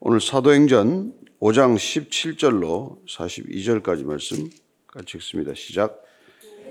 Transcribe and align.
오늘 0.00 0.20
사도행전 0.20 1.12
5장 1.40 1.74
17절로 1.74 2.98
42절까지 3.08 4.06
말씀 4.06 4.48
같이 4.86 5.16
읽습니다. 5.16 5.52
시작. 5.56 6.04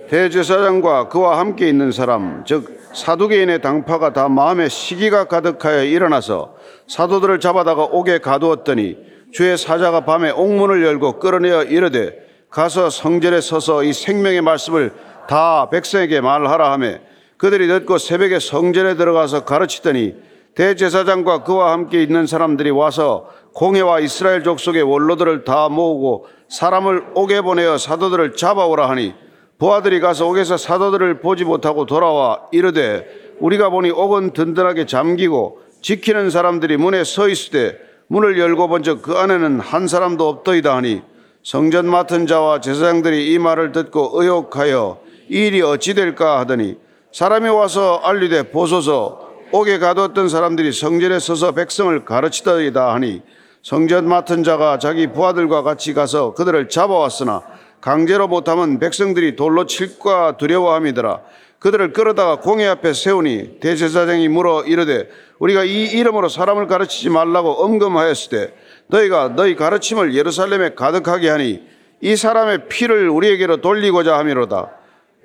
대제사장과 0.10 1.10
그와 1.10 1.38
함께 1.38 1.68
있는 1.68 1.92
사람, 1.92 2.46
즉 2.46 2.80
사두개인의 2.94 3.62
당파가 3.62 4.14
다 4.14 4.30
마음에 4.30 4.70
시기가 4.70 5.26
가득하여 5.26 5.84
일어나서 5.84 6.56
사도들을 6.88 7.42
잡아다가 7.42 7.84
옥에 7.84 8.20
가두었더니 8.20 8.96
주의 9.34 9.58
사자가 9.58 10.06
밤에 10.06 10.32
옥문을 10.32 10.86
열고 10.86 11.20
끌어내어 11.20 11.64
이르되 11.64 12.18
가서 12.50 12.90
성전에 12.90 13.42
서서 13.42 13.84
이 13.84 13.92
생명의 13.92 14.42
말씀을 14.42 14.94
다 15.28 15.70
백성에게 15.70 16.22
말하라 16.22 16.72
하매 16.72 17.02
그들이 17.36 17.68
듣고 17.68 17.98
새벽에 17.98 18.40
성전에 18.40 18.96
들어가서 18.96 19.44
가르치더니 19.44 20.16
대제사장과 20.58 21.44
그와 21.44 21.72
함께 21.72 22.02
있는 22.02 22.26
사람들이 22.26 22.72
와서 22.72 23.30
공회와 23.54 24.00
이스라엘 24.00 24.44
족속의 24.44 24.82
원로들을 24.82 25.44
다 25.44 25.70
모으고 25.70 26.26
사람을 26.50 27.12
옥에 27.14 27.42
보내어 27.42 27.78
사도들을 27.78 28.34
잡아오라 28.36 28.90
하니 28.90 29.14
부하들이 29.60 30.00
가서 30.00 30.28
옥에서 30.28 30.58
사도들을 30.58 31.22
보지 31.22 31.46
못하고 31.46 31.86
돌아와 31.86 32.42
이르되 32.52 33.06
우리가 33.40 33.70
보니 33.70 33.92
옥은 33.92 34.34
든든하게 34.34 34.88
잠기고 34.88 35.62
지키는 35.84 36.32
사람들이 36.32 36.78
문에 36.78 37.04
서 37.04 37.30
있으되 37.30 37.78
문을 38.08 38.40
열고 38.40 38.68
본즉 38.68 39.04
그 39.04 39.14
안에는 39.16 39.60
한 39.60 39.88
사람도 39.88 40.28
없더이다 40.28 40.76
하니 40.76 41.04
성전 41.44 41.86
맡은 41.86 42.26
자와 42.26 42.62
제사장들이 42.62 43.32
이 43.32 43.38
말을 43.38 43.74
듣고 43.74 44.10
의혹하여 44.16 45.02
이 45.30 45.38
일이 45.38 45.62
어찌 45.62 45.94
될까 45.94 46.40
하더니 46.40 46.78
사람이 47.12 47.48
와서 47.50 48.02
알리되 48.04 48.50
보소서 48.52 49.27
옥에 49.52 49.80
가두었던 49.80 50.28
사람들이 50.28 50.74
성전에 50.74 51.20
서서 51.20 51.54
백성을 51.54 52.04
가르치더이다 52.04 52.94
하니 52.94 53.22
성전 53.64 54.08
맡은 54.08 54.44
자가 54.44 54.78
자기 54.78 55.08
부하들과 55.08 55.64
같이 55.64 55.94
가서 55.94 56.34
그들을 56.34 56.70
잡아왔으나 56.70 57.44
강제로 57.80 58.28
못하면 58.28 58.80
백성들이 58.80 59.36
돌로 59.36 59.66
칠까 59.66 60.38
두려워함이더라. 60.38 61.22
그들을 61.60 61.94
끌어다가 61.94 62.40
공회 62.40 62.68
앞에 62.68 62.94
세우니 62.94 63.60
대제사장이 63.60 64.28
물어 64.28 64.64
이르되 64.66 65.10
우리가 65.40 65.64
이 65.64 65.86
이름으로 65.86 66.30
사람을 66.30 66.68
가르치지 66.68 67.10
말라고 67.10 67.64
엄금하였을 67.64 68.30
때 68.30 68.54
너희가 68.88 69.30
너희 69.36 69.56
가르침을 69.56 70.14
예루살렘에 70.14 70.76
가득하게 70.76 71.30
하니 71.30 71.64
이 72.02 72.16
사람의 72.16 72.68
피를 72.68 73.10
우리에게로 73.10 73.62
돌리고자 73.62 74.18
함이로다. 74.18 74.72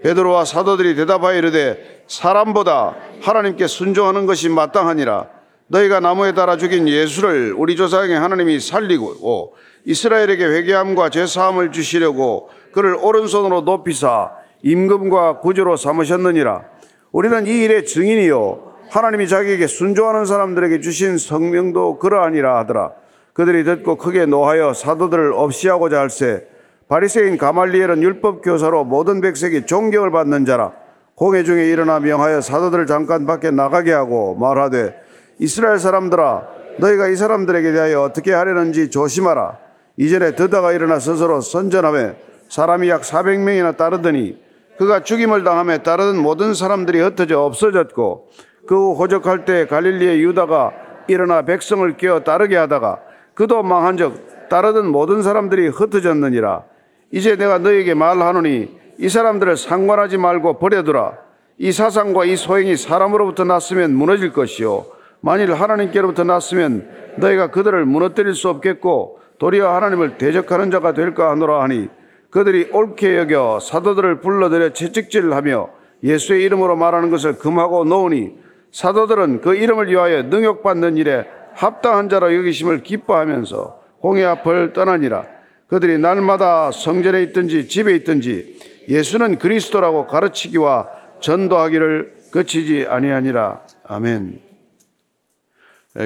베드로와 0.03 0.45
사도들이 0.45 0.95
대답하여 0.97 1.39
이르되 1.39 2.05
사람보다 2.07 2.97
하나님께 3.23 3.67
순종하는 3.67 4.27
것이 4.27 4.49
마땅하니라. 4.49 5.29
너희가 5.69 6.01
나무에 6.01 6.35
달아 6.35 6.57
죽인 6.57 6.89
예수를 6.89 7.55
우리 7.57 7.77
조상의 7.77 8.19
하나님이 8.19 8.61
살리고 8.61 9.55
이스라엘에게 9.85 10.45
회개함과 10.45 11.09
죄 11.09 11.27
사함을 11.27 11.73
주시려고 11.73 12.51
그를 12.73 12.97
오른손으로 12.97 13.63
높이사 13.63 14.33
임금과 14.63 15.41
구주로 15.41 15.77
삼으셨느니라. 15.77 16.65
우리는 17.11 17.47
이 17.47 17.65
일의 17.65 17.87
증인이요 17.87 18.73
하나님이 18.91 19.27
자기에게 19.29 19.67
순종하는 19.67 20.27
사람들에게 20.27 20.81
주신 20.81 21.17
성명도 21.17 21.99
그러하니라 21.99 22.59
하더라. 22.59 22.93
그들이 23.33 23.65
듣고 23.65 23.97
크게 23.97 24.27
노하여 24.27 24.75
사도들을 24.75 25.33
없이하고자 25.33 25.99
할세 25.99 26.52
바리새인 26.89 27.39
가말리엘은 27.39 28.03
율법 28.03 28.43
교사로 28.43 28.85
모든 28.85 29.21
백성이 29.21 29.65
존경을 29.65 30.11
받는 30.11 30.45
자라. 30.45 30.73
공회 31.15 31.45
중에 31.45 31.67
일어나 31.69 32.01
명하여 32.01 32.41
사도들을 32.41 32.87
잠깐 32.87 33.27
밖에 33.27 33.51
나가게 33.51 33.93
하고 33.93 34.35
말하되 34.35 34.95
이스라엘 35.39 35.79
사람들아 35.79 36.49
너희가 36.79 37.09
이 37.09 37.17
사람들에게 37.17 37.73
대하여 37.73 38.03
어떻게 38.03 38.33
하려는지 38.33 38.91
조심하라. 38.91 39.59
이전에 39.97 40.35
드다가 40.35 40.73
일어나 40.73 40.99
스스로 40.99 41.41
선전하며 41.41 42.13
사람이 42.49 42.89
약 42.89 43.03
400명이나 43.03 43.77
따르더니 43.77 44.41
그가 44.79 45.03
죽임을 45.03 45.45
당함에 45.45 45.83
따르던 45.83 46.17
모든 46.19 46.55
사람들이 46.55 47.01
흩어져 47.01 47.41
없어졌고 47.41 48.29
그 48.67 48.75
후 48.75 48.95
호적할 48.95 49.45
때 49.45 49.67
갈릴리의 49.67 50.23
유다가 50.23 50.73
일어나 51.09 51.43
백성을 51.43 51.97
깨어 51.97 52.21
따르게 52.21 52.57
하다가 52.57 53.01
그도 53.35 53.63
망한즉 53.63 54.49
따르던 54.49 54.87
모든 54.87 55.23
사람들이 55.23 55.69
흩어졌느니라 55.69 56.65
이제 57.13 57.37
내가 57.37 57.59
너에게 57.59 57.95
말하노니 57.95 58.69
이 58.99 59.09
사람들을 59.09 59.57
상관하지 59.57 60.17
말고 60.17 60.59
버려두라. 60.59 61.19
이 61.59 61.71
사상과 61.71 62.25
이 62.25 62.37
소행이 62.37 62.77
사람으로부터 62.77 63.45
났으면 63.45 63.95
무너질 63.95 64.33
것이요. 64.33 64.87
만일 65.21 65.53
하나님께로부터 65.53 66.25
났으면 66.25 66.89
너희가 67.19 67.51
그들을 67.51 67.85
무너뜨릴 67.85 68.35
수 68.35 68.49
없겠고 68.49 69.21
도리어 69.39 69.75
하나님을 69.75 70.19
대적하는 70.19 70.71
자가 70.71 70.95
될까 70.95 71.31
하노라 71.31 71.63
하니 71.63 71.89
그들이 72.31 72.71
옳게 72.73 73.19
여겨 73.19 73.61
사도들을 73.61 74.21
불러들여 74.21 74.71
채찍질하며 74.73 75.69
예수의 76.03 76.43
이름으로 76.45 76.77
말하는 76.77 77.11
것을 77.11 77.39
금하고 77.39 77.85
놓으니 77.85 78.35
사도들은 78.73 79.43
그 79.43 79.55
이름을 79.55 79.91
위하여 79.91 80.23
능욕받는 80.23 80.97
일에 80.97 81.27
합당한 81.55 82.09
자로 82.09 82.35
여기심을 82.35 82.83
기뻐하면서 82.83 83.81
공회 84.01 84.25
앞을 84.25 84.73
떠나니라 84.73 85.27
그들이 85.73 85.97
날마다 85.97 86.71
성전에 86.71 87.23
있든지 87.23 87.67
집에 87.67 87.95
있든지 87.95 88.59
예수는 88.91 89.39
그리스도라고 89.39 90.07
가르치기와 90.07 90.87
전도하기를 91.21 92.17
그치지 92.31 92.85
아니하니라 92.91 93.65
아멘. 93.85 94.43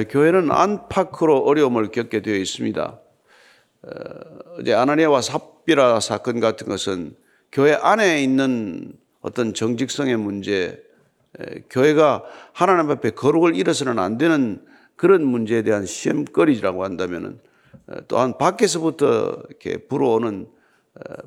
교회는 0.07 0.51
안팎으로 0.51 1.39
어려움을 1.39 1.91
겪게 1.91 2.21
되어 2.21 2.35
있습니다. 2.35 2.97
어제 4.57 4.73
아나니아와 4.73 5.19
삽비라 5.19 5.99
사건 5.99 6.39
같은 6.39 6.67
것은 6.67 7.17
교회 7.51 7.73
안에 7.73 8.23
있는 8.23 8.93
어떤 9.19 9.53
정직성의 9.53 10.15
문제, 10.15 10.81
교회가 11.69 12.23
하나님 12.53 12.89
앞에 12.89 13.09
거룩을 13.09 13.57
잃어서는 13.57 13.99
안 13.99 14.17
되는 14.17 14.65
그런 14.95 15.25
문제에 15.25 15.61
대한 15.63 15.85
시험거리라고 15.85 16.85
한다면은 16.85 17.45
또한 18.07 18.37
밖에서부터 18.37 19.43
이렇게 19.49 19.77
불어오는 19.77 20.47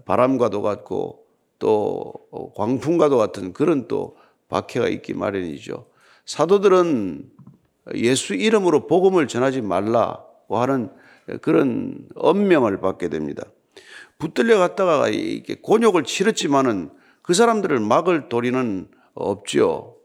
바람과도 0.04 0.62
같고 0.62 1.24
또 1.58 2.12
광풍과도 2.56 3.16
같은 3.16 3.52
그런 3.52 3.88
또 3.88 4.16
박해가 4.48 4.88
있기 4.88 5.14
마련이죠. 5.14 5.86
사도들은 6.26 7.30
예수 7.94 8.34
이름으로 8.34 8.86
복음을 8.86 9.26
전하지 9.28 9.62
말라고 9.62 10.58
하는 10.58 10.90
그런 11.40 12.08
엄명을 12.14 12.80
받게 12.80 13.08
됩니다. 13.08 13.44
붙들려 14.18 14.58
갔다가 14.58 15.08
이렇게 15.08 15.56
곤욕을 15.60 16.04
치렀지만은 16.04 16.90
그 17.22 17.34
사람들을 17.34 17.80
막을 17.80 18.28
도리는 18.28 18.88
없죠. 19.14 19.96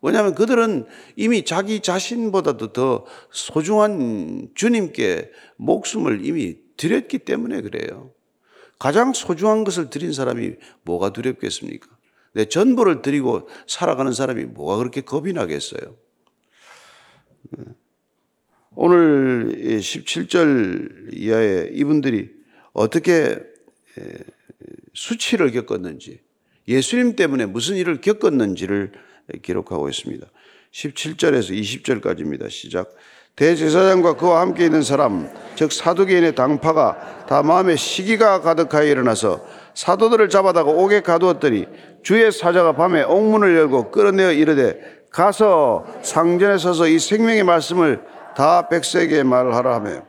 왜냐하면 0.00 0.34
그들은 0.34 0.86
이미 1.16 1.44
자기 1.44 1.80
자신보다도 1.80 2.72
더 2.72 3.04
소중한 3.30 4.48
주님께 4.54 5.30
목숨을 5.56 6.24
이미 6.24 6.56
드렸기 6.76 7.18
때문에 7.18 7.62
그래요. 7.62 8.12
가장 8.78 9.12
소중한 9.12 9.64
것을 9.64 9.90
드린 9.90 10.12
사람이 10.12 10.54
뭐가 10.82 11.12
두렵겠습니까? 11.12 11.88
내 12.32 12.44
전부를 12.44 13.02
드리고 13.02 13.48
살아가는 13.66 14.12
사람이 14.12 14.44
뭐가 14.44 14.76
그렇게 14.76 15.00
겁이 15.00 15.32
나겠어요? 15.32 15.96
오늘 18.76 19.80
17절 19.80 21.12
이하에 21.12 21.70
이분들이 21.72 22.30
어떻게 22.72 23.40
수치를 24.94 25.50
겪었는지, 25.50 26.20
예수님 26.68 27.16
때문에 27.16 27.46
무슨 27.46 27.74
일을 27.74 28.00
겪었는지를 28.00 28.92
기록하고 29.42 29.88
있습니다. 29.88 30.26
17절에서 30.72 31.50
20절까지입니다. 31.50 32.50
시작. 32.50 32.90
대제사장과 33.36 34.16
그와 34.16 34.40
함께 34.40 34.64
있는 34.64 34.82
사람, 34.82 35.30
즉 35.54 35.70
사두개인의 35.72 36.34
당파가 36.34 37.26
다 37.28 37.44
마음에 37.44 37.76
시기가 37.76 38.40
가득하여 38.40 38.84
일어나서 38.84 39.44
사도들을 39.74 40.28
잡아다가 40.28 40.72
옥에 40.72 41.02
가두었더니 41.02 41.66
주의 42.02 42.32
사자가 42.32 42.72
밤에 42.72 43.04
옥문을 43.04 43.56
열고 43.56 43.92
끌어내어 43.92 44.32
이르되 44.32 44.80
가서 45.12 45.86
상전에 46.02 46.58
서서 46.58 46.88
이 46.88 46.98
생명의 46.98 47.44
말씀을 47.44 48.02
다 48.36 48.68
백성에게 48.68 49.22
말하라 49.22 49.74
하며 49.76 50.02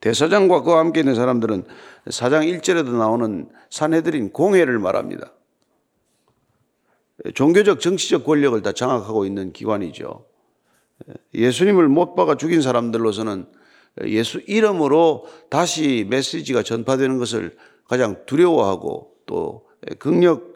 대사장과 0.00 0.62
그와 0.62 0.80
함께 0.80 1.00
있는 1.00 1.14
사람들은 1.14 1.64
사장 2.10 2.42
1절에도 2.42 2.90
나오는 2.90 3.48
산해드린 3.70 4.32
공회를 4.32 4.80
말합니다. 4.80 5.32
종교적 7.34 7.80
정치적 7.80 8.24
권력을 8.24 8.60
다 8.62 8.72
장악하고 8.72 9.24
있는 9.24 9.52
기관이죠. 9.52 10.26
예수님을 11.34 11.88
못 11.88 12.14
박아 12.14 12.36
죽인 12.36 12.62
사람들로서는 12.62 13.46
예수 14.06 14.40
이름으로 14.46 15.26
다시 15.50 16.06
메시지가 16.08 16.62
전파되는 16.62 17.18
것을 17.18 17.56
가장 17.86 18.24
두려워하고 18.26 19.12
또 19.26 19.66
극력 19.98 20.54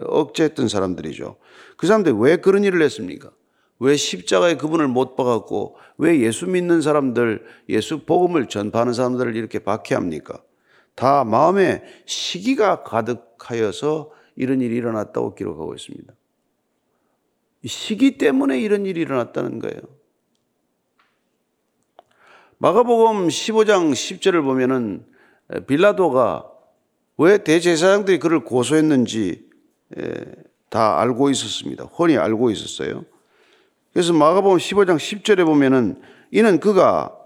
억제했던 0.00 0.68
사람들이죠. 0.68 1.36
그 1.76 1.86
사람들이 1.86 2.14
왜 2.18 2.36
그런 2.36 2.64
일을 2.64 2.82
했습니까? 2.82 3.30
왜 3.78 3.96
십자가에 3.96 4.56
그분을 4.56 4.88
못 4.88 5.16
박았고 5.16 5.76
왜 5.98 6.20
예수 6.20 6.46
믿는 6.46 6.80
사람들, 6.80 7.44
예수 7.68 8.04
복음을 8.04 8.48
전파하는 8.48 8.92
사람들을 8.92 9.36
이렇게 9.36 9.58
박해합니까? 9.58 10.42
다 10.94 11.24
마음에 11.24 11.82
시기가 12.06 12.82
가득하여서 12.82 14.10
이런 14.36 14.60
일이 14.60 14.76
일어났다고 14.76 15.34
기록하고 15.34 15.74
있습니다. 15.74 16.12
시기 17.64 18.18
때문에 18.18 18.60
이런 18.60 18.86
일이 18.86 19.00
일어났다는 19.00 19.58
거예요. 19.58 19.80
마가복음 22.58 23.28
15장 23.28 23.92
10절을 23.92 24.42
보면은 24.44 25.04
빌라도가 25.66 26.50
왜 27.18 27.42
대제사장들이 27.42 28.18
그를 28.18 28.44
고소했는지 28.44 29.48
다 30.68 31.00
알고 31.00 31.30
있었습니다. 31.30 31.84
훤히 31.84 32.16
알고 32.16 32.50
있었어요. 32.50 33.04
그래서 33.92 34.12
마가복음 34.12 34.58
15장 34.58 34.96
10절에 34.96 35.44
보면은 35.44 36.00
이는 36.30 36.60
그가 36.60 37.18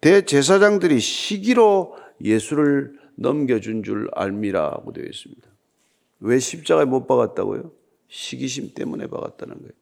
대제사장들이 0.00 1.00
시기로 1.00 1.96
예수를 2.22 2.98
넘겨준 3.14 3.82
줄 3.82 4.08
알미라고 4.14 4.92
되어 4.92 5.04
있습니다. 5.04 5.48
왜 6.20 6.38
십자가에 6.38 6.84
못 6.84 7.06
박았다고요? 7.06 7.72
시기심 8.08 8.74
때문에 8.74 9.06
박았다는 9.06 9.56
거예요. 9.58 9.72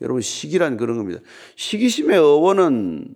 여러분 0.00 0.20
시기란 0.20 0.76
그런 0.76 0.98
겁니다. 0.98 1.20
시기심의 1.56 2.18
어원은 2.18 3.14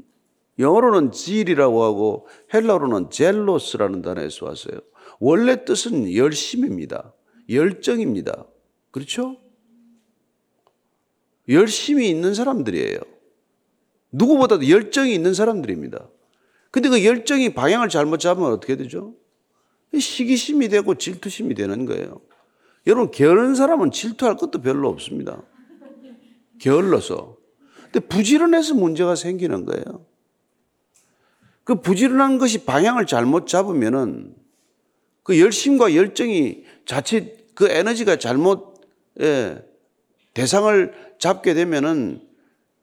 영어로는 0.59 1.13
질이라고 1.13 1.83
하고 1.83 2.27
헬라어로는 2.53 3.11
젤로스라는 3.11 4.03
단어에서 4.03 4.47
왔어요. 4.47 4.79
원래 5.19 5.65
뜻은 5.65 6.15
열심입니다. 6.15 7.15
열정입니다. 7.49 8.47
그렇죠? 8.91 9.39
열심이 11.49 12.09
있는 12.09 12.35
사람들이에요. 12.35 12.99
누구보다도 14.13 14.69
열정이 14.69 15.15
있는 15.15 15.35
사람들입니다. 15.35 16.09
근데 16.71 16.89
그 16.89 17.05
열정이 17.05 17.55
방향을 17.55 17.89
잘못 17.89 18.19
잡으면 18.19 18.53
어떻게 18.53 18.77
되죠? 18.77 19.15
시기심이 19.99 20.69
되고 20.69 20.95
질투심이 20.95 21.55
되는 21.55 21.85
거예요. 21.87 22.21
여러분, 22.87 23.11
게으른 23.11 23.55
사람은 23.55 23.91
질투할 23.91 24.37
것도 24.37 24.63
별로 24.63 24.89
없습니다. 24.89 25.43
게을러서. 26.59 27.37
근데 27.91 28.01
부지런해서 28.01 28.75
문제가 28.75 29.15
생기는 29.15 29.65
거예요. 29.65 30.07
그 31.65 31.81
부지런한 31.81 32.39
것이 32.39 32.65
방향을 32.65 33.07
잘못 33.07 33.47
잡으면은 33.47 34.35
그 35.23 35.39
열심과 35.39 35.95
열정이 35.95 36.65
자칫 36.87 37.55
그 37.55 37.69
에너지가 37.69 38.17
잘못 38.17 38.81
예, 39.21 39.63
대상을 40.35 40.93
잡게 41.19 41.55
되면은 41.55 42.23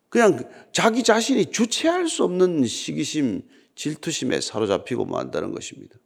그냥 0.09 0.49
자기 0.71 1.03
자신이 1.03 1.47
주체할 1.47 2.07
수 2.07 2.23
없는 2.23 2.65
시기심, 2.65 3.41
질투심에 3.75 4.39
사로잡히고 4.41 5.05
만다는 5.05 5.51
것입니다. 5.51 5.97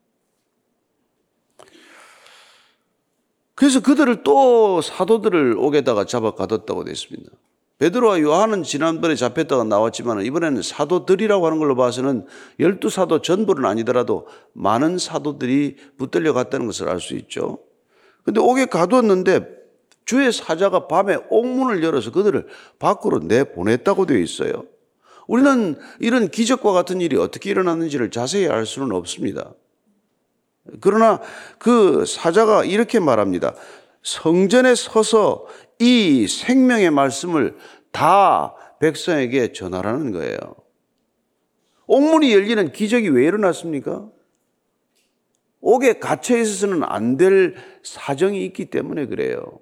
그래서 3.61 3.79
그들을 3.79 4.23
또 4.23 4.81
사도들을 4.81 5.55
옥에다가 5.55 6.05
잡아 6.05 6.31
가뒀다고 6.31 6.83
되어 6.83 6.93
있습니다. 6.93 7.29
베드로와 7.77 8.19
요한은 8.21 8.63
지난번에 8.63 9.13
잡혔다가 9.13 9.63
나왔지만 9.65 10.25
이번에는 10.25 10.63
사도들이라고 10.63 11.45
하는 11.45 11.59
걸로 11.59 11.75
봐서는 11.75 12.25
열두 12.59 12.89
사도 12.89 13.21
전부는 13.21 13.65
아니더라도 13.65 14.25
많은 14.53 14.97
사도들이 14.97 15.75
붙들려 15.99 16.33
갔다는 16.33 16.65
것을 16.65 16.89
알 16.89 16.99
수 16.99 17.13
있죠. 17.13 17.59
근데 18.23 18.39
옥에 18.39 18.65
가두었는데 18.65 19.47
주의 20.05 20.33
사자가 20.33 20.87
밤에 20.87 21.19
옥문을 21.29 21.83
열어서 21.83 22.11
그들을 22.11 22.47
밖으로 22.79 23.19
내보냈다고 23.19 24.07
되어 24.07 24.17
있어요. 24.17 24.63
우리는 25.27 25.77
이런 25.99 26.29
기적과 26.29 26.71
같은 26.71 26.99
일이 26.99 27.15
어떻게 27.15 27.51
일어났는지를 27.51 28.09
자세히 28.09 28.47
알 28.47 28.65
수는 28.65 28.91
없습니다. 28.91 29.53
그러나 30.79 31.21
그 31.57 32.05
사자가 32.05 32.65
이렇게 32.65 32.99
말합니다. 32.99 33.55
성전에 34.03 34.75
서서 34.75 35.47
이 35.79 36.27
생명의 36.27 36.91
말씀을 36.91 37.57
다 37.91 38.55
백성에게 38.79 39.53
전하라는 39.53 40.11
거예요. 40.11 40.37
옥문이 41.87 42.33
열리는 42.33 42.71
기적이 42.71 43.09
왜 43.09 43.25
일어났습니까? 43.25 44.09
옥에 45.61 45.99
갇혀 45.99 46.37
있어서는 46.37 46.83
안 46.83 47.17
될 47.17 47.55
사정이 47.83 48.43
있기 48.45 48.69
때문에 48.69 49.07
그래요. 49.07 49.59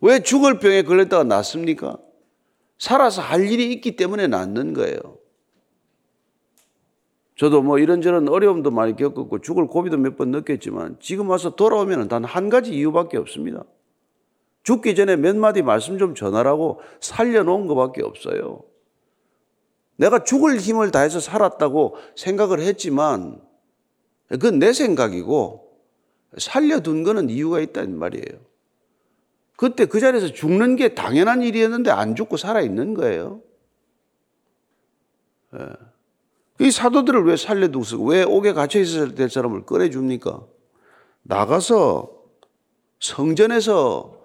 왜 0.00 0.22
죽을 0.22 0.58
병에 0.58 0.82
걸렸다가 0.82 1.24
낫습니까? 1.24 1.98
살아서 2.78 3.22
할 3.22 3.50
일이 3.50 3.72
있기 3.72 3.96
때문에 3.96 4.26
낫는 4.26 4.74
거예요. 4.74 4.98
저도 7.36 7.62
뭐 7.62 7.78
이런저런 7.78 8.28
어려움도 8.28 8.70
많이 8.70 8.94
겪었고 8.94 9.40
죽을 9.40 9.66
고비도 9.66 9.96
몇 9.98 10.16
번 10.16 10.30
느꼈지만 10.30 10.96
지금 11.00 11.28
와서 11.30 11.56
돌아오면 11.56 12.08
단 12.08 12.24
한 12.24 12.48
가지 12.48 12.72
이유밖에 12.74 13.16
없습니다. 13.16 13.64
죽기 14.62 14.94
전에 14.94 15.16
몇 15.16 15.36
마디 15.36 15.62
말씀 15.62 15.98
좀 15.98 16.14
전하라고 16.14 16.80
살려놓은 17.00 17.66
것밖에 17.66 18.02
없어요. 18.02 18.62
내가 19.96 20.24
죽을 20.24 20.58
힘을 20.58 20.90
다해서 20.90 21.20
살았다고 21.20 21.96
생각을 22.16 22.60
했지만 22.60 23.40
그건 24.28 24.58
내 24.58 24.72
생각이고 24.72 25.78
살려둔 26.38 27.02
거는 27.04 27.30
이유가 27.30 27.60
있다는 27.60 27.96
말이에요. 27.98 28.40
그때 29.56 29.86
그 29.86 30.00
자리에서 30.00 30.28
죽는 30.28 30.76
게 30.76 30.94
당연한 30.94 31.42
일이었는데 31.42 31.90
안 31.90 32.16
죽고 32.16 32.36
살아있는 32.36 32.94
거예요. 32.94 33.40
예. 35.54 35.93
이 36.60 36.70
사도들을 36.70 37.24
왜 37.24 37.36
살려두고 37.36 38.04
왜 38.06 38.22
옥에 38.22 38.52
갇혀 38.52 38.80
있어야 38.80 39.14
될 39.14 39.28
사람을 39.28 39.66
꺼내줍니까? 39.66 40.46
나가서 41.22 42.12
성전에서 43.00 44.22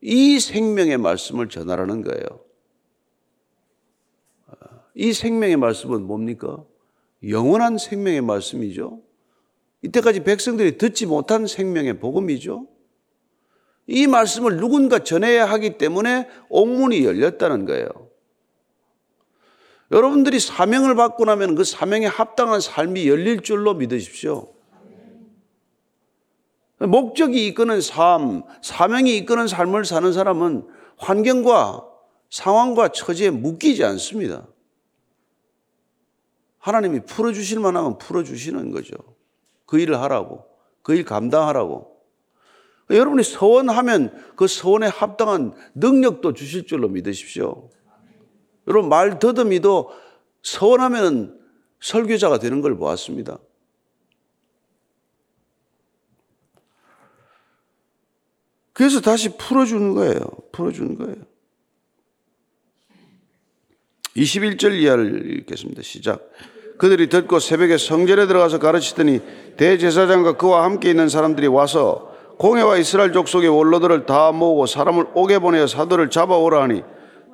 이 0.00 0.38
생명의 0.38 0.98
말씀을 0.98 1.48
전하라는 1.48 2.02
거예요. 2.02 2.44
이 4.94 5.12
생명의 5.12 5.56
말씀은 5.56 6.06
뭡니까? 6.06 6.64
영원한 7.28 7.78
생명의 7.78 8.20
말씀이죠. 8.20 9.00
이때까지 9.82 10.22
백성들이 10.22 10.78
듣지 10.78 11.06
못한 11.06 11.46
생명의 11.46 11.98
복음이죠. 11.98 12.68
이 13.86 14.06
말씀을 14.06 14.56
누군가 14.56 15.00
전해야 15.00 15.44
하기 15.46 15.76
때문에 15.76 16.28
옥문이 16.48 17.04
열렸다는 17.04 17.66
거예요. 17.66 17.88
여러분들이 19.94 20.40
사명을 20.40 20.96
받고 20.96 21.24
나면 21.24 21.54
그 21.54 21.62
사명에 21.62 22.06
합당한 22.06 22.60
삶이 22.60 23.08
열릴 23.08 23.42
줄로 23.42 23.74
믿으십시오. 23.74 24.52
목적이 26.80 27.46
이끄는 27.46 27.80
삶, 27.80 28.42
사명이 28.60 29.16
이끄는 29.18 29.46
삶을 29.46 29.84
사는 29.84 30.12
사람은 30.12 30.66
환경과 30.96 31.86
상황과 32.28 32.88
처지에 32.88 33.30
묶이지 33.30 33.84
않습니다. 33.84 34.48
하나님이 36.58 37.04
풀어주실 37.06 37.60
만하면 37.60 37.98
풀어주시는 37.98 38.72
거죠. 38.72 38.96
그 39.64 39.78
일을 39.78 40.00
하라고, 40.00 40.44
그 40.82 40.92
일 40.92 41.04
감당하라고. 41.04 41.94
여러분이 42.90 43.22
서원하면 43.22 44.12
그 44.34 44.48
서원에 44.48 44.88
합당한 44.88 45.54
능력도 45.76 46.32
주실 46.32 46.66
줄로 46.66 46.88
믿으십시오. 46.88 47.70
여러분 48.66 48.88
말 48.88 49.18
더듬이도 49.18 49.90
서원하면 50.42 51.40
설교자가 51.80 52.38
되는 52.38 52.60
걸 52.60 52.76
보았습니다. 52.76 53.38
그래서 58.72 59.00
다시 59.00 59.36
풀어주는 59.36 59.94
거예요. 59.94 60.20
풀어주는 60.52 60.96
거예요. 60.96 61.16
21절 64.16 64.74
이하를 64.74 65.38
읽겠습니다. 65.38 65.82
시작. 65.82 66.30
그들이 66.78 67.08
듣고 67.08 67.38
새벽에 67.38 67.78
성전에 67.78 68.26
들어가서 68.26 68.58
가르치더니 68.58 69.20
대제사장과 69.56 70.36
그와 70.36 70.64
함께 70.64 70.90
있는 70.90 71.08
사람들이 71.08 71.46
와서 71.46 72.12
공회와 72.38 72.78
이스라엘 72.78 73.12
족속의 73.12 73.48
원로들을 73.48 74.06
다 74.06 74.32
모으고 74.32 74.66
사람을 74.66 75.06
옥에 75.14 75.38
보내어 75.38 75.68
사도를 75.68 76.10
잡아오라 76.10 76.62
하니 76.62 76.82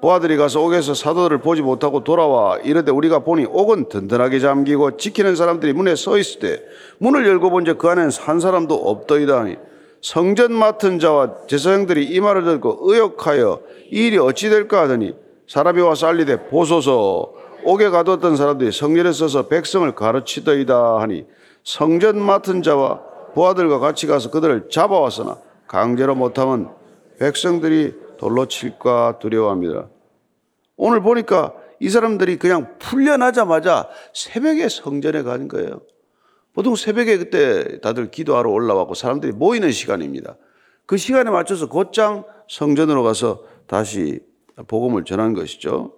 보아들이 0.00 0.36
가서 0.36 0.62
옥에서 0.62 0.94
사도들을 0.94 1.38
보지 1.38 1.62
못하고 1.62 2.04
돌아와 2.04 2.56
이르되 2.58 2.90
우리가 2.90 3.20
보니 3.20 3.46
옥은 3.46 3.88
든든하게 3.88 4.38
잠기고 4.38 4.96
지키는 4.96 5.36
사람들이 5.36 5.72
문에 5.74 5.94
서 5.94 6.16
있을 6.16 6.40
때 6.40 6.62
문을 6.98 7.26
열고 7.26 7.50
본즉 7.50 7.78
그 7.78 7.88
안에는 7.88 8.10
한 8.20 8.40
사람도 8.40 8.74
없더이다 8.74 9.40
하니 9.40 9.56
성전 10.00 10.52
맡은 10.52 10.98
자와 10.98 11.46
제사장들이 11.46 12.06
이 12.06 12.20
말을 12.20 12.44
듣고 12.44 12.78
의욕하여 12.80 13.60
이 13.92 14.06
일이 14.06 14.18
어찌 14.18 14.48
될까 14.48 14.82
하더니 14.82 15.14
사람이 15.46 15.80
와서 15.82 16.06
알리되 16.06 16.48
보소서. 16.48 17.34
옥에 17.64 17.90
가뒀던 17.90 18.36
사람들이 18.36 18.72
성전에 18.72 19.12
서서 19.12 19.48
백성을 19.48 19.94
가르치더이다 19.94 21.00
하니 21.00 21.26
성전 21.62 22.18
맡은 22.18 22.62
자와 22.62 23.00
부하들과 23.34 23.78
같이 23.78 24.06
가서 24.06 24.30
그들을 24.30 24.70
잡아왔으나 24.70 25.36
강제로 25.66 26.14
못하면 26.14 26.70
백성들이 27.18 27.94
돌로 28.20 28.46
칠까 28.46 29.18
두려워합니다. 29.18 29.88
오늘 30.76 31.00
보니까 31.00 31.54
이 31.80 31.88
사람들이 31.88 32.36
그냥 32.38 32.76
풀려나자마자 32.78 33.88
새벽에 34.12 34.68
성전에 34.68 35.22
가는 35.22 35.48
거예요. 35.48 35.80
보통 36.52 36.76
새벽에 36.76 37.16
그때 37.16 37.80
다들 37.80 38.10
기도하러 38.10 38.50
올라왔고 38.50 38.92
사람들이 38.92 39.32
모이는 39.32 39.72
시간입니다. 39.72 40.36
그 40.84 40.98
시간에 40.98 41.30
맞춰서 41.30 41.70
곧장 41.70 42.24
성전으로 42.46 43.02
가서 43.04 43.42
다시 43.66 44.20
복음을 44.68 45.04
전한 45.04 45.32
것이죠. 45.32 45.94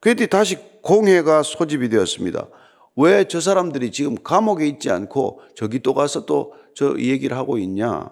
그랬더니 0.00 0.28
다시 0.28 0.56
공회가 0.80 1.42
소집이 1.42 1.90
되었습니다. 1.90 2.48
왜 2.96 3.24
저 3.28 3.38
사람들이 3.40 3.90
지금 3.90 4.14
감옥에 4.14 4.66
있지 4.66 4.90
않고 4.90 5.42
저기 5.54 5.80
또 5.80 5.92
가서 5.92 6.24
또 6.24 6.54
저 6.74 6.96
얘기를 6.98 7.36
하고 7.36 7.58
있냐? 7.58 8.08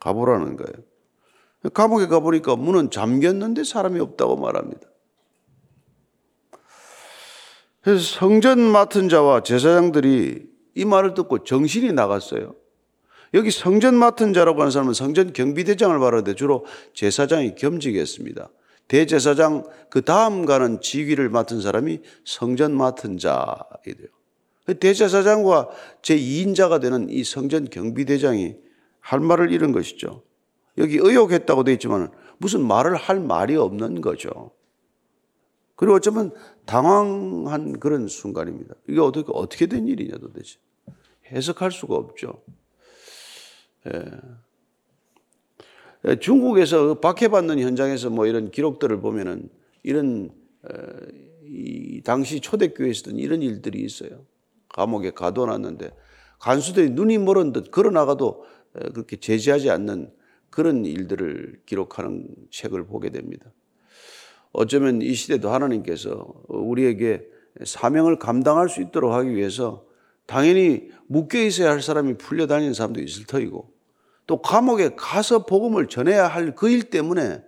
가보라는 0.00 0.56
거예요. 0.56 0.72
감옥에 1.72 2.06
가보니까 2.06 2.56
문은 2.56 2.90
잠겼는데 2.90 3.64
사람이 3.64 4.00
없다고 4.00 4.36
말합니다. 4.36 4.86
그래서 7.82 8.02
성전 8.02 8.60
맡은 8.60 9.08
자와 9.08 9.42
제사장들이 9.42 10.46
이 10.74 10.84
말을 10.84 11.14
듣고 11.14 11.44
정신이 11.44 11.92
나갔어요. 11.92 12.54
여기 13.34 13.50
성전 13.50 13.94
맡은 13.94 14.32
자라고 14.32 14.60
하는 14.60 14.70
사람은 14.70 14.92
성전 14.92 15.32
경비대장을 15.32 15.96
말하는데 15.98 16.34
주로 16.34 16.64
제사장이 16.94 17.54
겸직했습니다. 17.54 18.50
대제사장 18.88 19.64
그 19.90 20.02
다음 20.02 20.46
가는 20.46 20.80
지위를 20.80 21.28
맡은 21.28 21.60
사람이 21.60 22.00
성전 22.24 22.76
맡은 22.76 23.18
자이래요. 23.18 24.08
대제사장과 24.80 25.68
제2인자가 26.02 26.80
되는 26.80 27.08
이 27.08 27.24
성전 27.24 27.68
경비대장이 27.68 28.56
할 29.00 29.20
말을 29.20 29.52
잃은 29.52 29.72
것이죠. 29.72 30.22
여기 30.78 30.96
의혹했다고 30.96 31.64
되어 31.64 31.74
있지만 31.74 32.10
무슨 32.38 32.66
말을 32.66 32.96
할 32.96 33.20
말이 33.20 33.56
없는 33.56 34.00
거죠. 34.00 34.52
그리고 35.74 35.94
어쩌면 35.94 36.32
당황한 36.64 37.78
그런 37.78 38.08
순간입니다. 38.08 38.74
이게 38.88 39.00
어떻게, 39.00 39.30
어떻게 39.32 39.66
된 39.66 39.86
일이냐 39.86 40.16
도대체. 40.18 40.58
해석할 41.30 41.70
수가 41.70 41.96
없죠. 41.96 42.42
예. 43.86 44.04
중국에서 46.20 47.00
박해받는 47.00 47.58
현장에서 47.58 48.10
뭐 48.10 48.26
이런 48.26 48.50
기록들을 48.50 49.00
보면은 49.00 49.48
이런, 49.82 50.30
이 51.44 52.00
당시 52.02 52.40
초대교회에 52.40 52.90
있었던 52.90 53.16
이런 53.16 53.42
일들이 53.42 53.80
있어요. 53.80 54.24
감옥에 54.68 55.10
가둬놨는데 55.10 55.90
간수들이 56.38 56.90
눈이 56.90 57.18
멀은 57.18 57.52
듯 57.52 57.70
걸어나가도 57.70 58.44
그렇게 58.94 59.16
제지하지 59.16 59.70
않는 59.70 60.12
그런 60.56 60.86
일들을 60.86 61.60
기록하는 61.66 62.28
책을 62.50 62.86
보게 62.86 63.10
됩니다. 63.10 63.52
어쩌면 64.52 65.02
이 65.02 65.12
시대도 65.12 65.50
하나님께서 65.50 66.32
우리에게 66.48 67.26
사명을 67.62 68.18
감당할 68.18 68.70
수 68.70 68.80
있도록 68.80 69.12
하기 69.12 69.34
위해서 69.34 69.84
당연히 70.24 70.88
묶여 71.08 71.38
있어야 71.42 71.70
할 71.70 71.82
사람이 71.82 72.16
풀려다니는 72.16 72.72
사람도 72.72 73.02
있을 73.02 73.26
터이고 73.26 73.70
또 74.26 74.40
감옥에 74.40 74.94
가서 74.96 75.44
복음을 75.44 75.88
전해야 75.88 76.26
할 76.26 76.54
그 76.54 76.70
일 76.70 76.84
때문에 76.84 77.42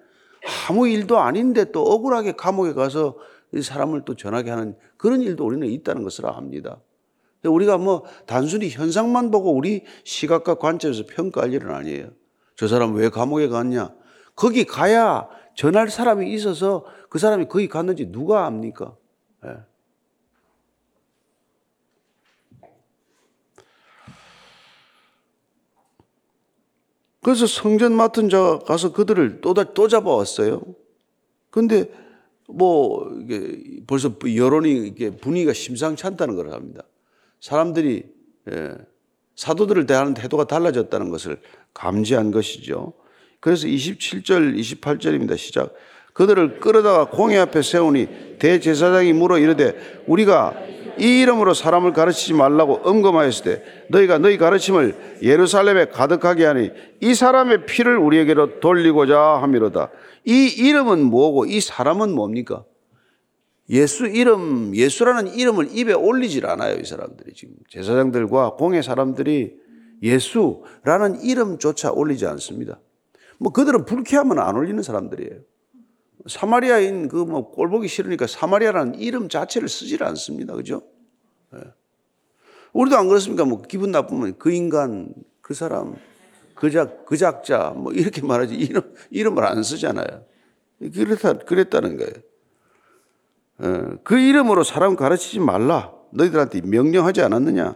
아무 0.69 0.87
일도 0.87 1.19
아닌데 1.19 1.73
또 1.73 1.85
억울하게 1.85 2.33
감옥에 2.33 2.75
가서 2.75 3.17
이 3.55 3.63
사람을 3.63 4.03
또 4.05 4.17
전하게 4.17 4.51
하는 4.51 4.77
그런 4.99 5.23
일도 5.23 5.47
우리는 5.47 5.67
있다는 5.67 6.03
것을 6.03 6.27
압니다. 6.27 6.83
우리가 7.43 7.79
뭐 7.79 8.05
단순히 8.27 8.69
현상만 8.69 9.31
보고 9.31 9.55
우리 9.55 9.85
시각과 10.05 10.57
관점에서 10.57 11.05
평가할 11.09 11.55
일은 11.55 11.71
아니에요. 11.71 12.11
저 12.59 12.67
사람 12.67 12.95
왜 12.97 13.09
감옥에 13.09 13.47
갔냐? 13.47 13.95
거기 14.35 14.65
가야 14.65 15.29
전할 15.55 15.91
사람이 15.91 16.33
있어서 16.35 16.85
그 17.09 17.21
사람이 17.21 17.47
거기 17.47 17.69
갔는지 17.69 18.11
누가 18.11 18.47
압니까? 18.47 18.97
예. 19.47 19.59
그래서 27.23 27.47
성전 27.47 27.93
맡은 27.95 28.29
자가 28.29 28.59
가서 28.59 28.93
그들을 28.93 29.41
또, 29.41 29.55
또 29.55 29.87
잡아왔어요. 29.87 30.61
근데 31.51 31.93
뭐, 32.49 33.09
이게 33.21 33.83
벌써 33.87 34.13
여론이 34.35 34.89
이게 34.89 35.11
분위기가 35.17 35.53
심상치 35.53 36.05
않다는 36.09 36.35
걸 36.35 36.53
합니다. 36.53 36.83
사람들이 37.41 38.13
예, 38.51 38.75
사도들을 39.37 39.87
대하는 39.87 40.15
태도가 40.15 40.49
달라졌다는 40.49 41.11
것을 41.11 41.41
감지한 41.79 42.31
것이죠. 42.33 42.93
그래서 43.41 43.67
27절, 43.67 44.59
28절입니다. 44.59 45.39
시작. 45.39 45.73
그들을 46.13 46.59
끌어다가 46.59 47.07
공회 47.07 47.39
앞에 47.39 47.63
세우니 47.63 48.39
대제사장이 48.41 49.13
물어 49.13 49.39
이르되 49.39 50.03
우리가 50.09 50.55
이 50.99 51.21
이름으로 51.21 51.55
사람을 51.55 51.93
가르치지 51.93 52.35
말라고 52.35 52.81
엄검하였을 52.83 53.45
때 53.45 53.63
너희가 53.89 54.19
너희 54.19 54.37
가르침을 54.37 55.21
예루살렘에 55.23 55.87
가득하게 55.87 56.45
하니 56.45 56.71
이 57.01 57.15
사람의 57.15 57.67
피를 57.67 57.97
우리에게로 57.97 58.59
돌리고자 58.59 59.17
함이로다. 59.17 59.91
이 60.25 60.49
이름은 60.49 61.05
뭐고 61.05 61.47
이 61.47 61.61
사람은 61.61 62.13
뭡니까? 62.13 62.65
예수 63.71 64.07
이름, 64.07 64.75
예수라는 64.75 65.35
이름을 65.35 65.69
입에 65.79 65.93
올리질 65.93 66.47
않아요, 66.47 66.79
이 66.81 66.85
사람들이 66.85 67.33
지금. 67.35 67.55
제사장들과 67.69 68.55
공회 68.57 68.83
사람들이 68.83 69.68
예수라는 70.03 71.21
이름조차 71.23 71.93
올리지 71.93 72.27
않습니다. 72.27 72.81
뭐 73.39 73.53
그들은 73.53 73.85
불쾌하면 73.85 74.39
안 74.39 74.57
올리는 74.57 74.83
사람들이에요. 74.83 75.41
사마리아인 76.27 77.09
그 77.09 77.25
뭐 77.25 77.51
꼴보기 77.51 77.89
싫으니까 77.89 78.27
사마리아라는 78.27 78.97
이름 78.97 79.29
자체를 79.29 79.69
쓰질 79.69 80.03
않습니다. 80.05 80.55
그죠? 80.55 80.83
네. 81.53 81.61
우리도 82.73 82.97
안 82.97 83.09
그렇습니까? 83.09 83.45
뭐 83.45 83.63
기분 83.63 83.91
나쁘면 83.93 84.39
그 84.39 84.51
인간, 84.51 85.15
그 85.41 85.55
사람, 85.55 85.97
그 86.55 86.71
작, 86.71 87.07
그 87.07 87.17
작자, 87.17 87.73
뭐 87.77 87.93
이렇게 87.93 88.21
말하지. 88.21 88.55
이름, 88.55 88.83
이름을 89.11 89.45
안 89.45 89.63
쓰잖아요. 89.63 90.25
그랬다, 90.81 91.35
그랬다는 91.39 91.97
거예요. 91.97 92.13
네. 93.59 93.97
그 94.05 94.19
이름으로 94.19 94.65
사람 94.65 94.97
가르치지 94.97 95.41
말라. 95.41 95.93
너희들한테 96.11 96.61
명령하지 96.63 97.23
않았느냐? 97.23 97.75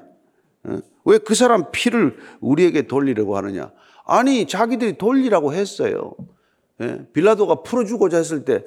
네. 0.64 0.81
왜그 1.04 1.35
사람 1.35 1.71
피를 1.73 2.16
우리에게 2.40 2.87
돌리려고 2.87 3.37
하느냐? 3.37 3.73
아니, 4.04 4.47
자기들이 4.47 4.99
돌리라고 4.99 5.52
했어요. 5.52 6.14
예, 6.81 7.07
빌라도가 7.12 7.62
풀어주고자 7.62 8.19
했을 8.19 8.45
때, 8.45 8.64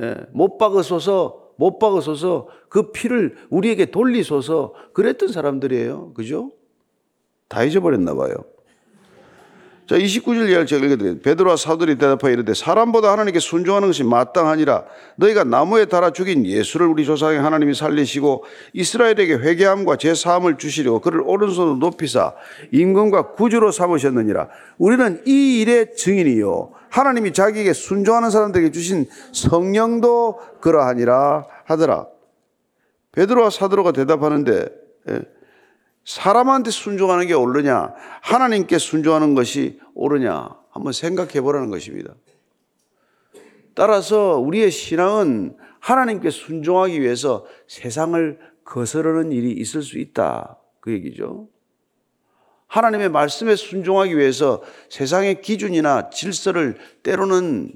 예, 0.00 0.16
못 0.32 0.58
박으소서, 0.58 1.52
못 1.56 1.78
박으소서, 1.78 2.48
그 2.68 2.92
피를 2.92 3.36
우리에게 3.50 3.86
돌리소서, 3.86 4.74
그랬던 4.92 5.28
사람들이에요. 5.30 6.14
그죠? 6.14 6.52
다 7.48 7.64
잊어버렸나 7.64 8.14
봐요. 8.14 8.34
자, 9.88 9.96
29절 9.96 10.50
이하를 10.50 10.66
제가 10.66 10.84
읽어드려요. 10.84 11.20
베드로와 11.20 11.56
사도들이 11.56 11.96
대답하여 11.96 12.34
이르되 12.34 12.52
사람보다 12.52 13.10
하나님께 13.10 13.40
순종하는 13.40 13.88
것이 13.88 14.04
마땅하니라. 14.04 14.84
너희가 15.16 15.44
나무에 15.44 15.86
달아 15.86 16.10
죽인 16.10 16.44
예수를 16.44 16.86
우리 16.86 17.06
조상의 17.06 17.40
하나님이 17.40 17.72
살리시고 17.72 18.44
이스라엘에게 18.74 19.36
회개함과 19.36 19.96
제 19.96 20.14
사함을 20.14 20.58
주시려고 20.58 21.00
그를 21.00 21.22
오른손으로 21.22 21.76
높이사 21.76 22.34
임금과 22.70 23.32
구주로 23.32 23.72
삼으셨느니라. 23.72 24.50
우리는 24.76 25.22
이 25.26 25.62
일의 25.62 25.96
증인이요. 25.96 26.72
하나님이 26.90 27.32
자기에게 27.32 27.72
순종하는 27.72 28.28
사람들에게 28.28 28.70
주신 28.72 29.06
성령도 29.32 30.38
그러하니라 30.60 31.46
하더라. 31.64 32.06
베드로와 33.12 33.48
사도로가 33.48 33.92
대답하는데 33.92 34.68
예, 35.08 35.20
사람한테 36.08 36.70
순종하는 36.70 37.26
게 37.26 37.34
옳으냐, 37.34 37.92
하나님께 38.22 38.78
순종하는 38.78 39.34
것이 39.34 39.78
옳으냐, 39.94 40.48
한번 40.70 40.94
생각해 40.94 41.42
보라는 41.42 41.68
것입니다. 41.68 42.14
따라서 43.74 44.38
우리의 44.38 44.70
신앙은 44.70 45.58
하나님께 45.80 46.30
순종하기 46.30 47.02
위해서 47.02 47.44
세상을 47.66 48.38
거스르는 48.64 49.32
일이 49.32 49.52
있을 49.52 49.82
수 49.82 49.98
있다. 49.98 50.58
그 50.80 50.92
얘기죠. 50.92 51.48
하나님의 52.68 53.10
말씀에 53.10 53.54
순종하기 53.54 54.16
위해서 54.16 54.62
세상의 54.88 55.42
기준이나 55.42 56.08
질서를 56.08 56.78
때로는 57.02 57.74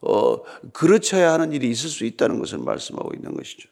어, 0.00 0.42
그르쳐야 0.72 1.32
하는 1.32 1.52
일이 1.52 1.68
있을 1.68 1.90
수 1.90 2.04
있다는 2.04 2.38
것을 2.38 2.58
말씀하고 2.58 3.10
있는 3.16 3.34
것이죠. 3.34 3.68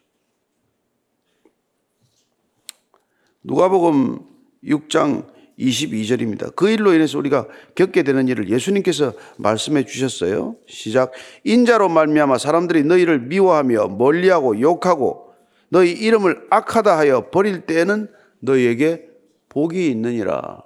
누가복음 3.46 4.18
6장 4.64 5.24
22절입니다. 5.56 6.54
그 6.56 6.68
일로 6.68 6.92
인해서 6.92 7.16
우리가 7.16 7.46
겪게 7.76 8.02
되는 8.02 8.26
일을 8.26 8.50
예수님께서 8.50 9.12
말씀해 9.38 9.84
주셨어요. 9.84 10.56
시작. 10.66 11.12
인자로 11.44 11.88
말미암아 11.88 12.38
사람들이 12.38 12.82
너희를 12.82 13.20
미워하며 13.20 13.88
멀리하고 13.88 14.60
욕하고 14.60 15.32
너희 15.68 15.92
이름을 15.92 16.48
악하다 16.50 16.98
하여 16.98 17.30
버릴 17.30 17.60
때에는 17.62 18.08
너희에게 18.40 19.08
복이 19.48 19.90
있느니라. 19.90 20.62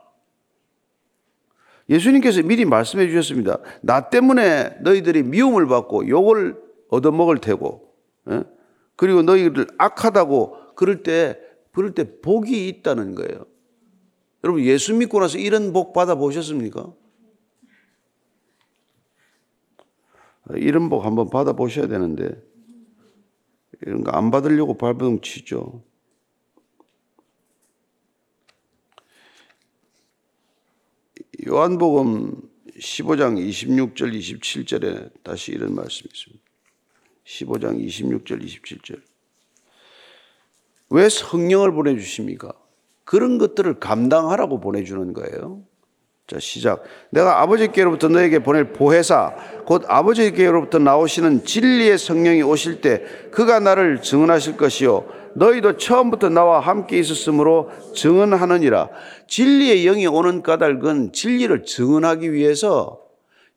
예수님께서 1.91 2.43
미리 2.43 2.65
말씀해 2.65 3.09
주셨습니다. 3.09 3.59
나 3.83 4.09
때문에 4.09 4.77
너희들이 4.81 5.23
미움을 5.25 5.67
받고 5.67 6.09
욕을 6.09 6.57
얻어먹을 6.89 7.39
테고, 7.39 7.93
예? 8.31 8.45
그리고 8.97 9.23
너희들 9.23 9.67
악하다고 9.77 10.75
그럴 10.77 11.03
때, 11.03 11.39
그럴 11.73 11.95
때 11.95 12.21
복이 12.21 12.69
있다는 12.69 13.15
거예요. 13.15 13.47
여러분, 14.45 14.65
예수 14.65 14.95
믿고 14.95 15.21
나서 15.21 15.39
이런 15.39 15.73
복 15.73 15.93
받아 15.93 16.15
보셨습니까? 16.15 16.93
이런 20.55 20.89
복 20.89 21.05
한번 21.05 21.31
받아 21.31 21.53
보셔야 21.53 21.87
되는데, 21.87 22.43
이런 23.83 24.03
거 24.03 24.11
안 24.13 24.31
받으려고 24.31 24.77
발버둥 24.77 25.21
치죠. 25.21 25.83
요한복음 31.47 32.51
15장 32.79 33.37
26절 33.39 34.13
27절에 34.19 35.23
다시 35.23 35.53
이런 35.53 35.75
말씀이 35.75 36.09
있습니다. 36.13 36.45
15장 37.25 37.85
26절 37.87 38.45
27절. 38.45 39.10
왜 40.91 41.09
성령을 41.09 41.73
보내주십니까? 41.73 42.53
그런 43.05 43.39
것들을 43.39 43.81
감당하라고 43.81 44.61
보내주는 44.61 45.13
거예요. 45.13 45.63
자, 46.27 46.39
시작. 46.39 46.85
내가 47.11 47.43
아버지께로부터 47.43 48.09
너에게 48.09 48.39
보낼 48.41 48.73
보혜사, 48.73 49.35
곧 49.67 49.83
아버지께로부터 49.89 50.79
나오시는 50.79 51.45
진리의 51.45 51.99
성령이 51.99 52.43
오실 52.43 52.81
때 52.81 53.03
그가 53.33 53.59
나를 53.59 54.01
증언하실 54.01 54.57
것이요. 54.57 55.07
너희도 55.35 55.77
처음부터 55.77 56.29
나와 56.29 56.61
함께 56.61 56.99
있었으므로 57.01 57.71
증언하느니라. 57.95 58.91
진리의 59.27 59.83
영이 59.83 60.07
오는 60.07 60.43
까닭은 60.43 61.13
진리를 61.13 61.65
증언하기 61.65 62.33
위해서 62.33 63.01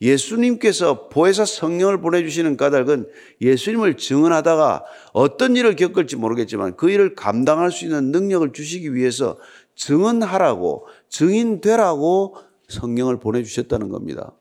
예수님께서 0.04 1.08
보혜사 1.08 1.46
성령을 1.46 2.02
보내주시는 2.02 2.58
까닭은 2.58 3.08
예수님을 3.40 3.96
증언하다가 3.96 4.84
어떤 5.14 5.56
일을 5.56 5.78
겪을지 5.78 6.18
모르겠지만 6.18 6.76
그 6.76 6.90
일을 6.90 7.16
감당할 7.16 7.72
수 7.72 7.86
있는 7.86 8.12
능력을 8.12 8.52
주시기 8.52 8.94
위해서 8.94 9.38
증언하라고, 9.76 10.88
증인되라고 11.08 12.36
성령을 12.68 13.20
보내주셨다는 13.20 13.90
겁니다. 13.90 14.34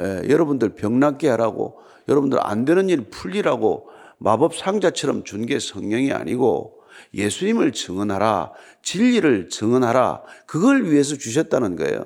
예, 0.00 0.28
여러분들 0.28 0.74
병 0.74 0.98
낫게 0.98 1.28
하라고, 1.28 1.78
여러분들 2.08 2.38
안 2.42 2.64
되는 2.64 2.88
일 2.88 3.08
풀리라고 3.08 3.88
마법 4.18 4.56
상자처럼 4.56 5.24
준 5.24 5.46
게 5.46 5.58
성령이 5.60 6.12
아니고 6.12 6.80
예수님을 7.14 7.72
증언하라, 7.72 8.52
진리를 8.82 9.48
증언하라, 9.48 10.22
그걸 10.46 10.90
위해서 10.90 11.16
주셨다는 11.16 11.76
거예요. 11.76 12.02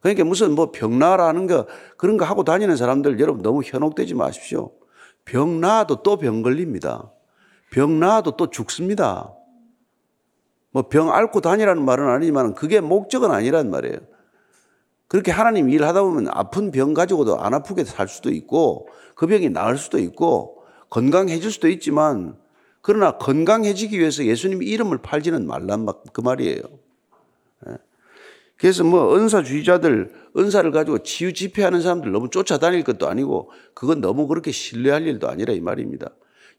그러니까 0.00 0.24
무슨 0.24 0.54
뭐 0.54 0.72
병 0.72 0.98
나라는 0.98 1.46
거 1.46 1.66
그런 1.96 2.16
거 2.16 2.24
하고 2.24 2.44
다니는 2.44 2.76
사람들 2.76 3.20
여러분 3.20 3.42
너무 3.42 3.62
현혹되지 3.64 4.14
마십시오. 4.14 4.72
병 5.24 5.60
나도 5.60 6.02
또 6.02 6.16
병 6.16 6.42
걸립니다. 6.42 7.12
병 7.70 8.00
나도 8.00 8.36
또 8.36 8.50
죽습니다. 8.50 9.34
뭐 10.72 10.84
병 10.88 11.12
앓고 11.12 11.40
다니라는 11.40 11.84
말은 11.84 12.08
아니지만 12.08 12.54
그게 12.54 12.80
목적은 12.80 13.30
아니란 13.30 13.70
말이에요. 13.70 13.98
그렇게 15.08 15.32
하나님 15.32 15.68
일하다 15.68 16.02
보면 16.02 16.28
아픈 16.30 16.70
병 16.70 16.94
가지고도 16.94 17.40
안 17.40 17.52
아프게 17.52 17.84
살 17.84 18.06
수도 18.08 18.30
있고 18.30 18.88
그 19.16 19.26
병이 19.26 19.50
나을 19.50 19.76
수도 19.76 19.98
있고 19.98 20.62
건강해질 20.88 21.50
수도 21.50 21.68
있지만 21.68 22.36
그러나 22.80 23.18
건강해지기 23.18 23.98
위해서 23.98 24.24
예수님 24.24 24.62
이름을 24.62 24.98
팔지는 24.98 25.46
말란 25.46 25.86
그 26.12 26.20
말이에요. 26.20 26.62
예. 28.60 28.62
그래서 28.62 28.84
뭐 28.84 29.16
은사주의자들 29.16 30.12
은사를 30.36 30.70
가지고 30.70 30.98
치유 31.02 31.32
집회하는 31.32 31.80
사람들 31.80 32.12
너무 32.12 32.30
쫓아다닐 32.30 32.84
것도 32.84 33.08
아니고 33.08 33.50
그건 33.74 34.00
너무 34.00 34.26
그렇게 34.26 34.52
신뢰할 34.52 35.06
일도 35.06 35.28
아니라 35.28 35.52
이 35.54 35.60
말입니다. 35.60 36.10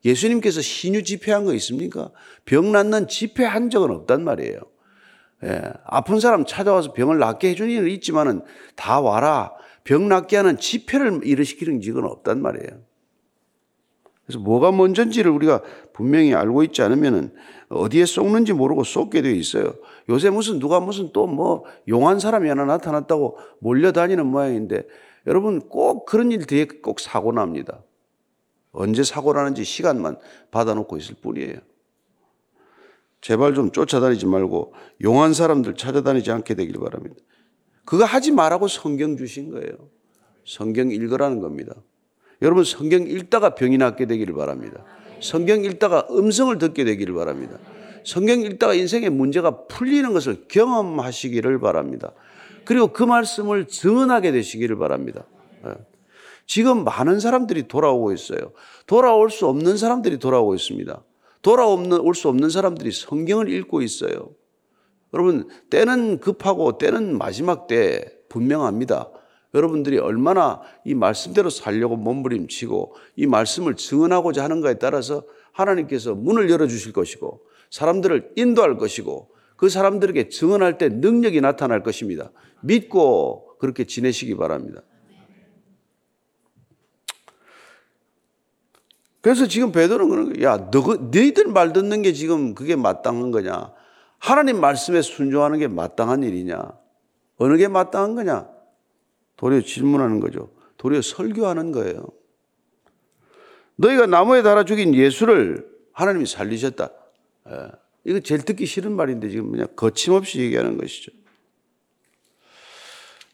예수님께서 0.03 0.61
신유 0.61 1.03
집회한 1.03 1.45
거 1.45 1.53
있습니까? 1.53 2.11
병 2.45 2.71
낫는 2.71 3.07
집회한 3.07 3.69
적은 3.69 3.91
없단 3.91 4.23
말이에요. 4.23 4.59
예, 5.43 5.61
아픈 5.85 6.19
사람 6.19 6.45
찾아와서 6.45 6.93
병을 6.93 7.17
낫게 7.17 7.49
해주는 7.49 7.69
일은 7.69 7.89
있지만은 7.89 8.41
다 8.75 8.99
와라 8.99 9.51
병 9.83 10.07
낫게 10.07 10.37
하는 10.37 10.57
집회를 10.57 11.21
일으키는 11.23 11.81
적은 11.81 12.03
없단 12.03 12.41
말이에요. 12.41 12.90
그래서 14.25 14.39
뭐가 14.39 14.71
먼저인지를 14.71 15.31
우리가 15.31 15.61
분명히 15.93 16.33
알고 16.33 16.63
있지 16.63 16.81
않으면은 16.81 17.33
어디에 17.69 18.05
쏟는지 18.05 18.53
모르고 18.53 18.83
쏟게 18.83 19.21
되어 19.21 19.31
있어요. 19.31 19.73
요새 20.09 20.29
무슨 20.29 20.59
누가 20.59 20.79
무슨 20.79 21.11
또 21.11 21.27
뭐 21.27 21.63
용한 21.87 22.19
사람이 22.19 22.47
하나 22.49 22.65
나타났다고 22.65 23.37
몰려다니는 23.59 24.25
모양인데 24.25 24.83
여러분 25.27 25.59
꼭 25.59 26.05
그런 26.05 26.31
일 26.31 26.45
뒤에 26.45 26.65
꼭 26.65 26.99
사고 26.99 27.31
납니다. 27.31 27.83
언제 28.71 29.03
사고 29.03 29.33
나는지 29.33 29.63
시간만 29.63 30.17
받아놓고 30.51 30.97
있을 30.97 31.15
뿐이에요. 31.21 31.55
제발 33.21 33.53
좀 33.53 33.71
쫓아다니지 33.71 34.25
말고 34.25 34.73
용한 35.03 35.33
사람들 35.33 35.75
찾아다니지 35.75 36.31
않게 36.31 36.55
되길 36.55 36.79
바랍니다. 36.79 37.15
그거 37.85 38.03
하지 38.03 38.31
말라고 38.31 38.67
성경 38.67 39.17
주신 39.17 39.51
거예요. 39.51 39.89
성경 40.45 40.89
읽으라는 40.89 41.39
겁니다. 41.39 41.75
여러분 42.41 42.63
성경 42.63 43.03
읽다가 43.07 43.55
병이 43.55 43.77
낫게 43.77 44.05
되기를 44.05 44.33
바랍니다. 44.33 44.83
성경 45.21 45.63
읽다가 45.63 46.07
음성을 46.09 46.57
듣게 46.57 46.83
되기를 46.83 47.13
바랍니다. 47.13 47.59
성경 48.03 48.41
읽다가 48.41 48.73
인생의 48.73 49.09
문제가 49.11 49.65
풀리는 49.67 50.11
것을 50.13 50.45
경험하시기를 50.47 51.59
바랍니다. 51.59 52.13
그리고 52.65 52.87
그 52.87 53.03
말씀을 53.03 53.67
증언하게 53.67 54.31
되시기를 54.31 54.77
바랍니다. 54.77 55.25
예. 55.65 55.73
지금 56.47 56.83
많은 56.83 57.19
사람들이 57.19 57.67
돌아오고 57.67 58.11
있어요. 58.11 58.51
돌아올 58.87 59.29
수 59.29 59.47
없는 59.47 59.77
사람들이 59.77 60.17
돌아오고 60.17 60.55
있습니다. 60.55 61.03
돌아올 61.41 62.13
수 62.15 62.27
없는 62.27 62.49
사람들이 62.49 62.91
성경을 62.91 63.49
읽고 63.49 63.81
있어요. 63.81 64.29
여러분, 65.13 65.47
때는 65.69 66.19
급하고 66.19 66.77
때는 66.77 67.17
마지막 67.17 67.67
때 67.67 68.05
분명합니다. 68.29 69.09
여러분들이 69.53 69.97
얼마나 69.97 70.61
이 70.85 70.95
말씀대로 70.95 71.49
살려고 71.49 71.97
몸부림치고 71.97 72.95
이 73.17 73.27
말씀을 73.27 73.75
증언하고자 73.75 74.43
하는가에 74.43 74.75
따라서 74.75 75.23
하나님께서 75.51 76.15
문을 76.15 76.49
열어주실 76.49 76.93
것이고 76.93 77.41
사람들을 77.69 78.33
인도할 78.35 78.77
것이고 78.77 79.29
그 79.57 79.69
사람들에게 79.69 80.29
증언할 80.29 80.77
때 80.77 80.89
능력이 80.89 81.41
나타날 81.41 81.83
것입니다. 81.83 82.31
믿고 82.61 83.57
그렇게 83.59 83.85
지내시기 83.85 84.35
바랍니다. 84.35 84.81
그래서 89.21 89.47
지금 89.47 89.71
베드로는 89.71 90.09
그런 90.09 90.33
거야. 90.33 90.53
야, 90.53 90.71
너, 90.71 90.95
너희들 90.95 91.45
말 91.47 91.73
듣는 91.73 92.01
게 92.01 92.11
지금 92.11 92.55
그게 92.55 92.75
마땅한 92.75 93.29
거냐? 93.29 93.71
하나님 94.17 94.59
말씀에 94.59 95.03
순종하는 95.03 95.59
게 95.59 95.67
마땅한 95.67 96.23
일이냐? 96.23 96.71
어느 97.37 97.57
게 97.57 97.67
마땅한 97.67 98.15
거냐? 98.15 98.49
도리어 99.41 99.61
질문하는 99.61 100.19
거죠. 100.19 100.53
도리어 100.77 101.01
설교하는 101.01 101.71
거예요. 101.71 102.05
너희가 103.75 104.05
나무에 104.05 104.43
달아 104.43 104.65
죽인 104.65 104.93
예수를 104.93 105.67
하나님이 105.93 106.27
살리셨다. 106.27 106.91
예. 107.49 107.71
이거 108.03 108.19
제일 108.19 108.43
듣기 108.43 108.67
싫은 108.67 108.91
말인데 108.91 109.29
지금 109.29 109.51
그냥 109.51 109.67
거침없이 109.75 110.39
얘기하는 110.41 110.77
것이죠. 110.77 111.11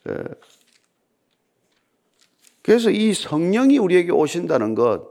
예. 0.07 0.23
그래서 2.61 2.89
이 2.89 3.13
성령이 3.13 3.77
우리에게 3.77 4.11
오신다는 4.11 4.75
것, 4.75 5.09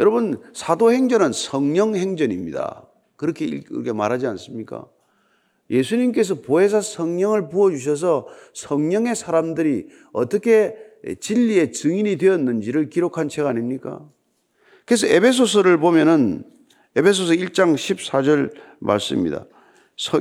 여러분 0.00 0.42
사도행전은 0.54 1.32
성령 1.32 1.94
행전입니다. 1.94 2.88
그렇게 3.14 3.62
말하지 3.92 4.26
않습니까? 4.26 4.88
예수님께서 5.70 6.36
보혜사 6.36 6.80
성령을 6.80 7.48
부어주셔서 7.48 8.26
성령의 8.54 9.16
사람들이 9.16 9.86
어떻게 10.12 10.74
진리의 11.20 11.72
증인이 11.72 12.16
되었는지를 12.16 12.90
기록한 12.90 13.28
책 13.28 13.46
아닙니까? 13.46 14.08
그래서 14.84 15.06
에베소서를 15.06 15.78
보면은 15.78 16.44
에베소서 16.94 17.32
1장 17.34 17.74
14절 17.74 18.52
말씀입니다. 18.80 19.46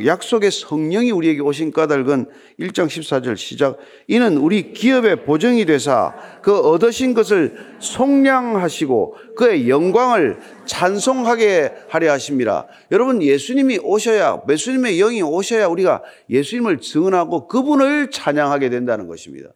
약속의 0.06 0.52
성령이 0.52 1.12
우리에게 1.12 1.40
오신 1.42 1.72
까닭은 1.72 2.26
1장 2.60 2.88
14절 2.88 3.38
시작. 3.38 3.78
이는 4.08 4.38
우리 4.38 4.74
기업의 4.74 5.24
보정이 5.24 5.66
되사 5.66 6.14
그 6.42 6.60
얻으신 6.60 7.14
것을 7.14 7.56
속량하시고 7.80 9.16
그의 9.38 9.70
영광을 9.70 10.40
찬송하게 10.66 11.74
하려 11.88 12.12
하십니다. 12.12 12.68
여러분 12.92 13.24
예수님이 13.24 13.80
오셔야 13.82 14.42
예수님의 14.48 14.98
영이 14.98 15.22
오셔야 15.22 15.68
우리가 15.68 16.04
예수님을 16.30 16.80
증언하고 16.80 17.48
그분을 17.48 18.12
찬양하게 18.12 18.70
된다는 18.70 19.08
것입니다. 19.08 19.50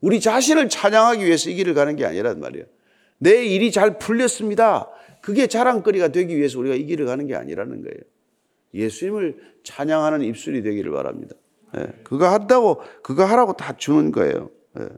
우리 0.00 0.20
자신을 0.20 0.68
찬양하기 0.68 1.24
위해서 1.24 1.50
이 1.50 1.54
길을 1.54 1.74
가는 1.74 1.96
게 1.96 2.06
아니란 2.06 2.40
말이에요. 2.40 2.64
내 3.18 3.44
일이 3.44 3.70
잘 3.70 3.98
풀렸습니다. 3.98 4.88
그게 5.20 5.46
자랑거리가 5.46 6.08
되기 6.08 6.36
위해서 6.36 6.58
우리가 6.58 6.74
이 6.74 6.84
길을 6.86 7.06
가는 7.06 7.26
게 7.26 7.34
아니라는 7.34 7.82
거예요. 7.82 8.11
예수님을 8.74 9.38
찬양하는 9.64 10.22
입술이 10.22 10.62
되기를 10.62 10.92
바랍니다. 10.92 11.36
예, 11.76 11.86
그거 12.04 12.28
한다고 12.28 12.82
그거 13.02 13.24
하라고 13.24 13.54
다 13.54 13.76
주는 13.76 14.12
거예요. 14.12 14.50
예. 14.78 14.88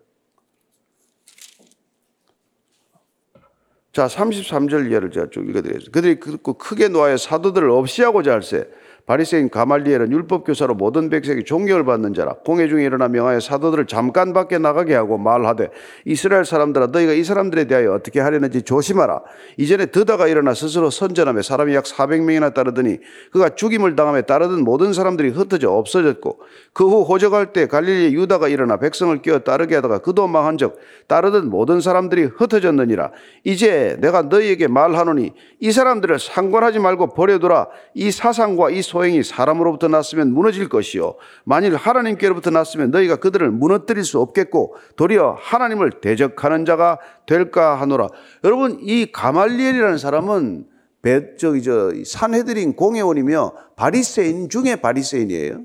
자, 3.93 4.09
33절 4.09 4.91
이하를 4.91 5.13
제가 5.13 5.29
쭉 5.31 5.49
읽어드리겠습니다. 5.49 5.93
그들이 5.93 6.19
듣고 6.19 6.55
크게 6.55 6.89
노하여 6.89 7.17
사도들을 7.17 7.71
없이 7.71 8.03
하고자 8.03 8.33
할세 8.33 8.69
바리새인 9.07 9.51
가말리엘은 9.51 10.11
율법 10.13 10.47
교사로 10.47 10.75
모든 10.75 11.11
백성이 11.11 11.45
존경을 11.45 11.85
받는 11.85 12.15
자라. 12.15 12.33
공회 12.45 12.69
중에 12.69 12.85
일어나 12.85 13.07
명하여 13.09 13.39
사도들을 13.39 13.87
잠깐 13.87 14.33
밖에 14.33 14.57
나가게 14.57 14.95
하고 14.95 15.19
말하되 15.19 15.69
이스라엘 16.07 16.47
사람들아 16.47 16.87
너희가 16.87 17.13
이 17.13 17.23
사람들에 17.23 17.65
대하여 17.67 17.93
어떻게 17.93 18.21
하려는지 18.21 18.63
조심하라. 18.63 19.21
이전에 19.59 19.87
드다가 19.87 20.27
일어나 20.27 20.55
스스로 20.55 20.89
선전하며 20.89 21.43
사람이 21.43 21.75
약 21.75 21.85
400명이나 21.85 22.55
따르더니 22.55 22.99
그가 23.31 23.51
죽임을 23.51 23.95
당함에 23.95 24.23
따르던 24.23 24.65
모든 24.65 24.95
사람들이 24.95 25.29
흩어져 25.31 25.71
없어졌고 25.71 26.41
그 26.73 26.85
후 26.85 27.03
호적할 27.03 27.53
때 27.53 27.67
갈릴리 27.67 28.15
유다가 28.15 28.49
일어나 28.49 28.77
백성을 28.77 29.21
끼어 29.21 29.41
따르게 29.41 29.75
하다가 29.77 29.99
그도 29.99 30.27
망한 30.29 30.59
적 30.59 30.79
따르던 31.09 31.51
모든 31.51 31.81
사람들이 31.81 32.25
흩어졌느니라. 32.37 33.11
이제 33.43 33.97
내가 34.01 34.23
너희에게 34.23 34.69
말하노니 34.69 35.33
이 35.61 35.73
사람들을 35.73 36.19
상관하지 36.19 36.79
말고 36.79 37.15
버려두라. 37.15 37.69
이 37.95 38.11
사상과 38.11 38.71
이 38.71 38.81
소행이 38.95 39.25
사람으로부터 39.25 39.89
났으면 39.89 40.33
무너질 40.33 40.69
것이요 40.69 41.17
만일 41.43 41.75
하나님께로부터 41.75 42.51
났으면 42.51 42.93
너희가 42.93 43.17
그들을 43.17 43.51
무너뜨릴 43.51 44.05
수 44.05 44.21
없겠고 44.21 44.77
도리어 44.95 45.37
하나님을 45.41 46.01
대적하는 46.01 46.65
자가 46.65 47.01
될까 47.27 47.81
하노라 47.81 48.09
여러분 48.45 48.79
이 48.83 49.11
가말리엘이라는 49.11 49.99
사람은 49.99 50.69
배, 51.03 51.37
저기 51.37 51.63
저 51.63 51.93
산헤드린 52.07 52.77
공회원이며 52.77 53.53
바리새인 53.77 54.49
중에 54.49 54.77
바리새인이에요. 54.77 55.61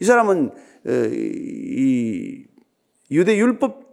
이 0.00 0.04
사람은 0.04 0.50
이 0.86 2.44
유대 3.12 3.36
율법 3.36 3.90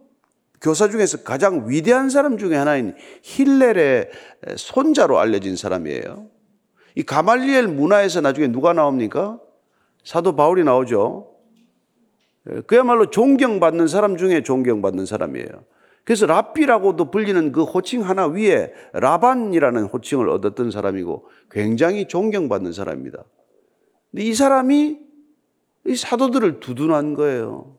교사 0.60 0.89
중에서 0.89 1.21
가장 1.21 1.69
위대한 1.69 2.10
사람 2.10 2.39
중에 2.39 2.55
하나인 2.55 2.95
힐렐의 3.21 4.10
손자로 4.55 5.19
알려진 5.19 5.55
사람이에요. 5.55 6.37
이 6.97 7.03
가말리엘 7.03 7.67
문화에서 7.67 8.21
나중에 8.21 8.47
누가 8.47 8.73
나옵니까? 8.73 9.39
사도 10.03 10.36
바울이 10.36 10.63
나오죠. 10.63 11.31
그야말로 12.65 13.12
존경받는 13.12 13.88
사람 13.88 14.17
중에 14.17 14.41
존경받는 14.41 15.05
사람이에요. 15.05 15.47
그래서 16.03 16.25
랍비라고도 16.25 17.12
불리는 17.12 17.51
그 17.51 17.62
호칭 17.62 18.01
하나 18.01 18.25
위에 18.25 18.73
라반이라는 18.93 19.83
호칭을 19.83 20.27
얻었던 20.27 20.71
사람이고 20.71 21.27
굉장히 21.51 22.07
존경받는 22.07 22.73
사람입니다. 22.73 23.23
근데 24.10 24.23
이 24.23 24.33
사람이 24.33 24.97
이 25.86 25.95
사도들을 25.95 26.62
두둔한 26.62 27.13
거예요. 27.13 27.77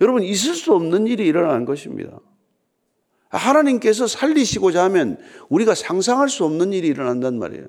여러분, 0.00 0.22
있을 0.22 0.54
수 0.54 0.72
없는 0.72 1.08
일이 1.08 1.26
일어난 1.26 1.64
것입니다. 1.64 2.20
하나님께서 3.30 4.06
살리시고자 4.06 4.84
하면 4.84 5.18
우리가 5.48 5.74
상상할 5.74 6.28
수 6.28 6.44
없는 6.44 6.72
일이 6.72 6.86
일어난단 6.86 7.40
말이에요. 7.40 7.66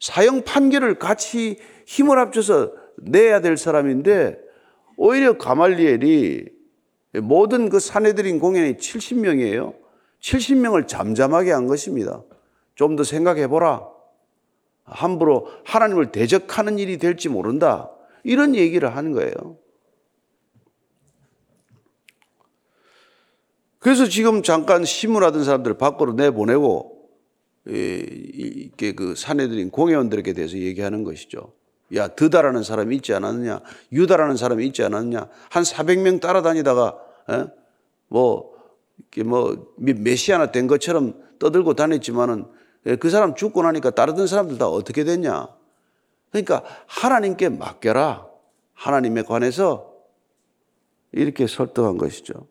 사형 0.00 0.44
판결을 0.44 0.98
같이 0.98 1.58
힘을 1.86 2.18
합쳐서 2.18 2.72
내야 2.98 3.40
될 3.40 3.56
사람인데 3.56 4.38
오히려 4.96 5.38
가말리엘이 5.38 6.46
모든 7.22 7.68
그 7.68 7.80
사내들인 7.80 8.38
공연이 8.38 8.74
70명이에요. 8.74 9.74
70명을 10.20 10.86
잠잠하게 10.88 11.52
한 11.52 11.66
것입니다. 11.66 12.22
좀 12.74 12.96
더 12.96 13.04
생각해 13.04 13.48
보라. 13.48 13.88
함부로 14.84 15.48
하나님을 15.64 16.12
대적하는 16.12 16.78
일이 16.78 16.98
될지 16.98 17.28
모른다. 17.28 17.90
이런 18.22 18.54
얘기를 18.54 18.94
하는 18.94 19.12
거예요. 19.12 19.58
그래서 23.78 24.06
지금 24.06 24.42
잠깐 24.42 24.84
신문하던 24.84 25.44
사람들을 25.44 25.78
밖으로 25.78 26.12
내보내고 26.12 26.95
이렇게 27.66 28.92
그 28.92 29.14
사내들인 29.14 29.70
공회원들에게 29.70 30.32
대해서 30.32 30.56
얘기하는 30.56 31.04
것이죠. 31.04 31.52
야, 31.94 32.08
드다라는 32.08 32.62
사람이 32.62 32.96
있지 32.96 33.14
않았느냐? 33.14 33.60
유다라는 33.92 34.36
사람이 34.36 34.66
있지 34.66 34.82
않았느냐? 34.82 35.28
한 35.50 35.62
400명 35.62 36.20
따라다니다가, 36.20 36.98
에? 37.30 37.34
어? 37.34 37.50
뭐, 38.08 38.54
뭐, 39.24 39.74
메시아나 39.76 40.52
된 40.52 40.66
것처럼 40.66 41.14
떠들고 41.38 41.74
다녔지만은 41.74 42.46
그 43.00 43.10
사람 43.10 43.34
죽고 43.34 43.62
나니까 43.62 43.90
따르던 43.90 44.26
사람들 44.26 44.58
다 44.58 44.68
어떻게 44.68 45.04
됐냐? 45.04 45.48
그러니까 46.30 46.62
하나님께 46.86 47.48
맡겨라. 47.50 48.26
하나님에 48.74 49.22
관해서 49.22 49.92
이렇게 51.12 51.46
설득한 51.46 51.96
것이죠. 51.96 52.46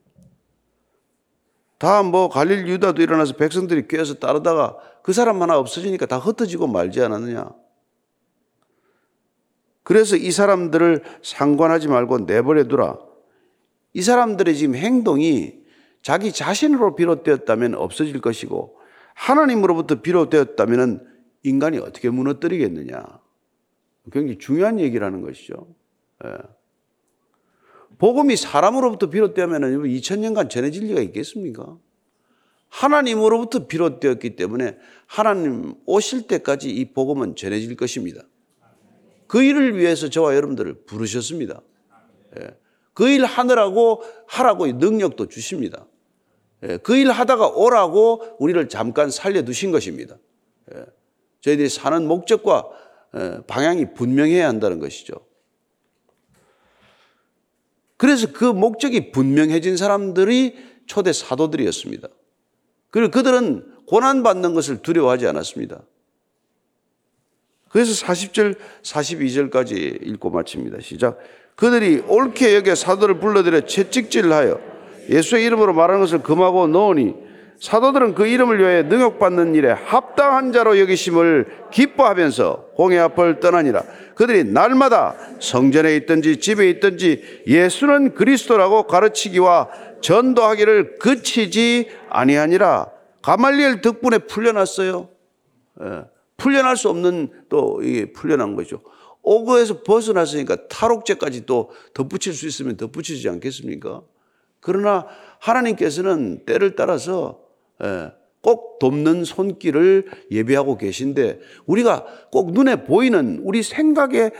다음 1.78 2.08
뭐 2.08 2.30
갈릴 2.30 2.68
유다도 2.68 3.02
일어나서 3.02 3.36
백성들이 3.36 3.88
꿰어서 3.88 4.16
따르다가 4.16 4.78
그 5.04 5.14
사람 5.14 5.42
하나 5.42 5.58
없어지니까 5.58 6.06
다 6.06 6.18
흩어지고 6.18 6.68
말지 6.68 7.02
않았느냐. 7.02 7.50
그래서 9.84 10.16
이 10.16 10.32
사람들을 10.32 11.04
상관하지 11.22 11.88
말고 11.90 12.20
내버려두라. 12.20 12.98
이 13.94 14.02
사람들의 14.02 14.56
지금 14.56 14.76
행동이 14.76 15.60
자기 16.02 16.32
자신으로 16.32 16.96
비롯되었다면 16.96 17.76
없어질 17.76 18.20
것이고 18.20 18.78
하나님으로부터 19.14 20.02
비롯되었다면 20.02 21.08
인간이 21.44 21.78
어떻게 21.78 22.10
무너뜨리겠느냐. 22.10 23.04
굉장히 24.12 24.38
중요한 24.38 24.80
얘기라는 24.80 25.22
것이죠. 25.22 25.68
예. 26.26 26.30
복음이 27.98 28.36
사람으로부터 28.36 29.10
비롯되면 29.10 29.62
2000년간 29.62 30.50
전해질 30.50 30.88
리가 30.88 31.02
있겠습니까? 31.02 31.78
하나님으로부터 32.70 33.68
비롯되었기 33.68 34.36
때문에 34.36 34.78
하나님 35.06 35.76
오실 35.86 36.28
때까지 36.28 36.70
이 36.70 36.94
복음은 36.94 37.36
전해질 37.36 37.76
것입니다. 37.78 38.24
그 39.28 39.42
일을 39.42 39.78
위해서 39.78 40.10
저와 40.10 40.36
여러분들을 40.36 40.86
부르셨습니다. 40.86 41.62
예. 42.40 42.58
그일 42.94 43.26
하느라고 43.26 44.04
하라고 44.28 44.68
능력도 44.68 45.28
주십니다. 45.28 45.88
예. 46.64 46.78
그일 46.78 47.12
하다가 47.12 47.50
오라고 47.50 48.36
우리를 48.40 48.68
잠깐 48.70 49.10
살려두신 49.10 49.72
것입니다. 49.72 50.18
예. 50.74 50.86
저희들이 51.42 51.70
사는 51.70 52.08
목적과 52.08 52.70
방향이 53.48 53.94
분명해야 53.94 54.48
한다는 54.48 54.80
것이죠. 54.80 55.25
그래서 57.98 58.28
그 58.34 58.46
목적이 58.46 59.12
분명해진 59.12 59.78
사람들이 59.78 60.56
초대 60.86 61.14
사도들이었습니다. 61.14 62.08
그리고 62.90 63.12
그들은 63.12 63.66
고난받는 63.88 64.54
것을 64.54 64.82
두려워하지 64.82 65.28
않았습니다. 65.28 65.82
그래서 67.70 68.06
40절, 68.06 68.58
42절까지 68.84 70.08
읽고 70.08 70.30
마칩니다. 70.30 70.80
시작. 70.82 71.20
그들이 71.56 72.04
옳게 72.08 72.56
여겨 72.56 72.76
사도를 72.76 73.20
불러들여 73.20 73.62
채찍질하여 73.62 74.60
예수의 75.10 75.46
이름으로 75.46 75.74
말하는 75.74 76.02
것을 76.02 76.24
금하고 76.24 76.68
넣으니 76.68 77.14
사도들은 77.60 78.16
그 78.16 78.28
이름을 78.28 78.60
위해 78.60 78.84
능욕받는 78.84 79.56
일에 79.56 79.72
합당한 79.72 80.52
자로 80.52 80.80
여기심을 80.80 81.70
기뻐하면서 81.72 82.72
공회 82.76 83.00
앞을 83.00 83.40
떠나니라. 83.40 83.84
그들이 84.16 84.44
날마다 84.46 85.16
성전에 85.40 85.96
있든지 85.98 86.38
집에 86.38 86.70
있든지 86.70 87.44
예수는 87.48 88.14
그리스도라고 88.14 88.84
가르치기와 88.84 89.70
전도하기를 90.02 91.00
그치지 91.00 91.90
아니하니라. 92.10 92.92
가말리엘 93.22 93.82
덕분에 93.82 94.20
풀려났어요. 94.20 95.10
예, 95.82 96.04
풀려날 96.38 96.78
수 96.78 96.90
없는 96.90 97.30
또 97.50 97.82
이게 97.82 98.12
풀려난 98.12 98.56
거죠. 98.56 98.82
오거에서 99.24 99.82
벗어났으니까 99.82 100.68
탈옥죄까지 100.68 101.46
또 101.48 101.72
덧붙일 101.94 102.34
수 102.34 102.46
있으면 102.48 102.78
덧붙이지 102.78 103.28
않겠습니까? 103.28 104.04
그러나 104.60 105.08
하나님께서는 105.40 106.46
때를 106.46 106.76
따라서 106.76 107.40
예, 107.40 107.45
꼭 108.42 108.78
돕는 108.80 109.24
손길을 109.24 110.06
예비하고 110.30 110.78
계신데 110.78 111.40
우리가 111.66 112.06
꼭 112.32 112.52
눈에 112.52 112.84
보이는 112.84 113.40
우리 113.44 113.64
생각에 113.64 114.32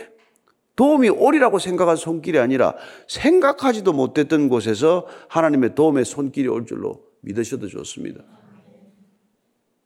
도움이 0.76 1.08
오리라고 1.08 1.58
생각한 1.58 1.96
손길이 1.96 2.38
아니라 2.38 2.74
생각하지도 3.08 3.92
못했던 3.92 4.48
곳에서 4.48 5.06
하나님의 5.28 5.74
도움의 5.74 6.04
손길이 6.04 6.48
올 6.48 6.66
줄로 6.66 7.02
믿으셔도 7.22 7.66
좋습니다. 7.66 8.22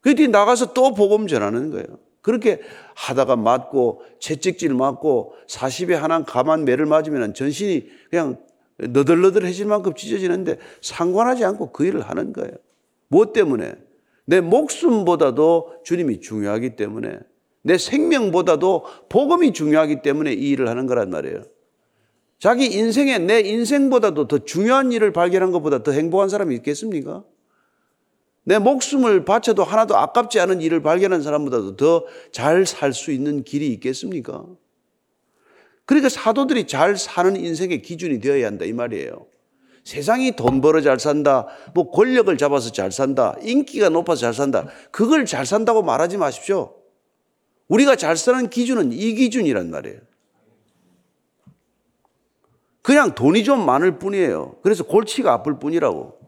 그 0.01 0.15
뒤 0.15 0.29
나가서 0.29 0.73
또 0.75 0.95
복음 0.95 1.27
전하는 1.27 1.71
거예요. 1.71 1.87
그렇게 2.23 2.61
하다가 2.95 3.37
맞고 3.37 4.03
채찍질 4.19 4.75
맞고 4.75 5.35
40에 5.49 5.93
하나 5.93 6.23
가만 6.25 6.65
매를 6.65 6.85
맞으면 6.87 7.33
전신이 7.35 7.89
그냥 8.11 8.39
너덜너덜해질 8.77 9.67
만큼 9.67 9.95
찢어지는데 9.95 10.59
상관하지 10.83 11.45
않고 11.45 11.73
그 11.73 11.87
일을 11.87 12.03
하는 12.03 12.33
거예요. 12.33 12.53
무엇 13.11 13.33
때문에? 13.33 13.75
내 14.25 14.41
목숨보다도 14.41 15.83
주님이 15.85 16.21
중요하기 16.21 16.77
때문에 16.77 17.19
내 17.63 17.77
생명보다도 17.77 18.85
복음이 19.09 19.53
중요하기 19.53 20.03
때문에 20.03 20.33
이 20.33 20.51
일을 20.51 20.69
하는 20.69 20.87
거란 20.87 21.11
말이에요. 21.11 21.43
자기 22.39 22.67
인생에 22.67 23.19
내 23.19 23.41
인생보다도 23.41 24.29
더 24.29 24.39
중요한 24.39 24.93
일을 24.93 25.13
발견한 25.13 25.51
것보다 25.51 25.83
더 25.83 25.93
행복한 25.93 26.29
사람이 26.31 26.55
있겠습니까? 26.57 27.25
내 28.45 28.59
목숨을 28.59 29.25
바쳐도 29.27 29.65
하나도 29.65 29.97
아깝지 29.97 30.41
않은 30.41 30.63
일을 30.63 30.81
발견한 30.83 31.23
사람보다도 31.23 31.77
더 31.77 32.07
잘 32.33 32.65
살 32.65 32.95
수 32.95 33.11
있는 33.13 33.43
길이 33.45 33.69
있겠습니까? 33.75 34.47
그러니까 35.85 36.09
사도들이 36.09 36.67
잘 36.69 36.97
사는 36.97 37.37
인생의 37.37 37.83
기준이 37.83 38.21
되어야 38.21 38.47
한다 38.47 38.65
이 38.65 38.73
말이에요. 38.73 39.27
세상이 39.85 40.37
돈 40.37 40.61
벌어 40.61 40.81
잘 40.81 40.99
산다, 40.99 41.47
뭐 41.75 41.91
권력을 41.91 42.37
잡아서 42.37 42.71
잘 42.71 42.93
산다, 42.93 43.35
인기가 43.43 43.89
높아서 43.89 44.21
잘 44.21 44.35
산다. 44.35 44.67
그걸 44.91 45.25
잘 45.27 45.47
산다고 45.47 45.83
말하지 45.83 46.17
마십시오. 46.17 46.75
우리가 47.69 47.97
잘 47.97 48.17
사는 48.17 48.49
기준은 48.51 48.93
이 48.93 49.15
기준이란 49.15 49.71
말이에요. 49.71 50.01
그냥 52.83 53.15
돈이 53.15 53.45
좀 53.45 53.65
많을 53.65 53.99
뿐이에요. 53.99 54.57
그래서 54.63 54.85
골치가 54.85 55.33
아플 55.33 55.59
뿐이라고. 55.59 56.19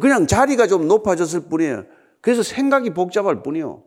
그냥 0.00 0.26
자리가 0.26 0.66
좀 0.66 0.88
높아졌을 0.88 1.48
뿐이에요. 1.48 1.84
그래서 2.20 2.42
생각이 2.42 2.90
복잡할 2.90 3.42
뿐이요. 3.42 3.82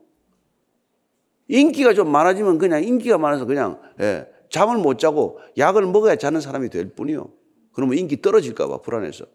인기가 1.48 1.94
좀 1.94 2.12
많아지면 2.12 2.58
그냥 2.58 2.84
인기가 2.84 3.18
많아서 3.18 3.46
그냥 3.46 3.80
예, 4.02 4.28
잠을 4.50 4.78
못 4.78 5.00
자고 5.00 5.40
약을 5.58 5.86
먹어야 5.88 6.16
자는 6.16 6.42
사람이 6.42 6.70
될 6.70 6.90
뿐이요. 6.90 7.30
그러면 7.78 8.00
인기 8.00 8.24
떨어질까봐 8.24 8.82
불안해서 8.82 9.26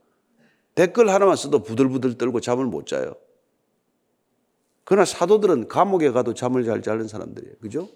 댓글 0.74 1.08
하나만 1.10 1.36
써도 1.36 1.62
부들부들 1.62 2.18
떨고 2.18 2.40
잠을 2.40 2.66
못 2.66 2.88
자요. 2.88 3.14
그러나 4.82 5.04
사도들은 5.04 5.68
감옥에 5.68 6.10
가도 6.10 6.34
잠을 6.34 6.64
잘 6.64 6.82
자는 6.82 7.06
사람들이에요. 7.06 7.54
그죠? 7.60 7.88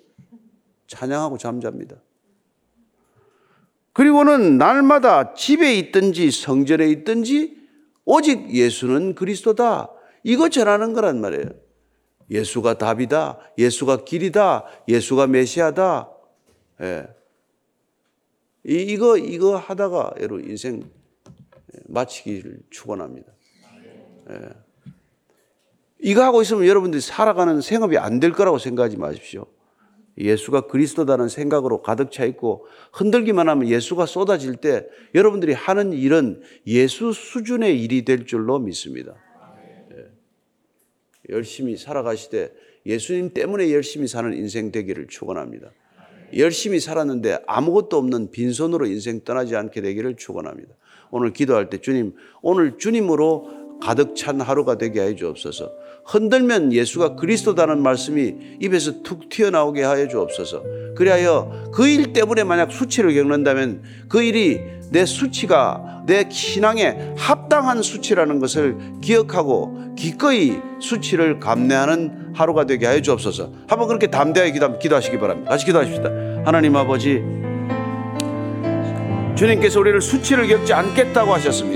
찬양하고 0.87 1.37
잠잡니다. 1.37 1.97
그리고는 3.93 4.57
날마다 4.57 5.35
집에 5.35 5.75
있든지 5.79 6.31
성전에 6.31 6.91
있든지 6.91 7.57
오직 8.05 8.55
예수는 8.55 9.17
그리스도다. 9.17 9.91
이거 10.23 10.49
전하는 10.49 10.93
거란 10.93 11.21
말이에요. 11.21 11.51
예수가 12.31 12.79
답이다. 12.79 13.41
예수가 13.59 14.05
길이다. 14.05 14.65
예수가 14.87 15.27
메시아다. 15.27 16.09
예. 16.83 17.16
이, 18.67 18.75
이거, 18.83 19.17
이거 19.17 19.57
하다가 19.57 20.15
여러분 20.21 20.49
인생 20.49 20.83
마치기를 21.87 22.59
축원합니다. 22.71 23.33
예. 24.31 24.39
이거 26.01 26.23
하고 26.25 26.43
있으면 26.43 26.67
여러분들이 26.67 27.01
살아가는 27.01 27.61
생업이 27.61 27.97
안 27.97 28.21
될 28.21 28.33
거라고 28.33 28.59
생각하지 28.59 28.97
마십시오. 28.97 29.47
예수가 30.19 30.63
그리스도다는 30.63 31.29
생각으로 31.29 31.83
가득 31.83 32.11
차 32.11 32.25
있고 32.25 32.67
흔들기만 32.93 33.49
하면 33.51 33.69
예수가 33.69 34.07
쏟아질 34.07 34.57
때 34.57 34.87
여러분들이 35.15 35.53
하는 35.53 35.93
일은 35.93 36.43
예수 36.67 37.13
수준의 37.13 37.83
일이 37.83 38.05
될 38.05 38.27
줄로 38.27 38.59
믿습니다. 38.59 39.15
예. 39.93 40.07
열심히 41.31 41.77
살아가시되 41.77 42.53
예수님 42.85 43.33
때문에 43.35 43.73
열심히 43.73 44.09
사는 44.09 44.33
인생 44.33 44.73
되기를 44.73 45.07
축원합니다. 45.09 45.71
열심히 46.35 46.81
살았는데 46.81 47.45
아무것도 47.47 47.97
없는 47.97 48.31
빈손으로 48.31 48.87
인생 48.87 49.21
떠나지 49.23 49.57
않게 49.57 49.81
되기를 49.81 50.17
축원합니다. 50.17 50.75
오늘 51.11 51.33
기도할 51.33 51.71
때 51.71 51.79
주님 51.79 52.15
오늘 52.43 52.79
주님으로 52.79 53.66
가득 53.83 54.17
찬 54.17 54.41
하루가 54.41 54.79
되게 54.79 55.01
하여 55.01 55.15
주옵소서. 55.15 55.71
흔들면 56.05 56.73
예수가 56.73 57.17
그리스도다는 57.17 57.83
말씀이 57.83 58.35
입에서 58.61 59.03
툭 59.03 59.29
튀어나오게 59.29 59.83
하여 59.83 60.07
주옵소서. 60.09 60.63
그리하여 60.97 61.71
그 61.73 61.87
일 61.87 62.13
때문에 62.13 62.45
만약 62.45 62.73
수치를 62.73 63.15
겪는다면 63.15 63.83
그 64.09 64.23
일이 64.23 64.61
내 64.91 65.05
수치가 65.05 66.03
내 66.07 66.29
신앙에 66.31 67.15
합당한 67.17 67.83
수치라는 67.83 68.39
것을 68.39 68.77
기억하고 69.03 69.95
기꺼이 69.97 70.59
수치를 70.81 71.41
감내하는 71.41 72.33
하루가 72.35 72.67
되게 72.67 72.87
하여 72.87 73.01
주옵소서. 73.01 73.51
한번 73.67 73.89
그렇게 73.89 74.07
담대하게 74.09 74.53
기도, 74.53 74.79
기도하시기 74.79 75.19
바랍니다. 75.19 75.51
같이 75.51 75.65
기도하십시다. 75.67 76.09
하나님 76.45 76.77
아버지, 76.77 77.23
주님께서 79.37 79.81
우리를 79.81 80.01
수치를 80.01 80.47
겪지 80.47 80.73
않겠다고 80.73 81.33
하셨습니다. 81.35 81.76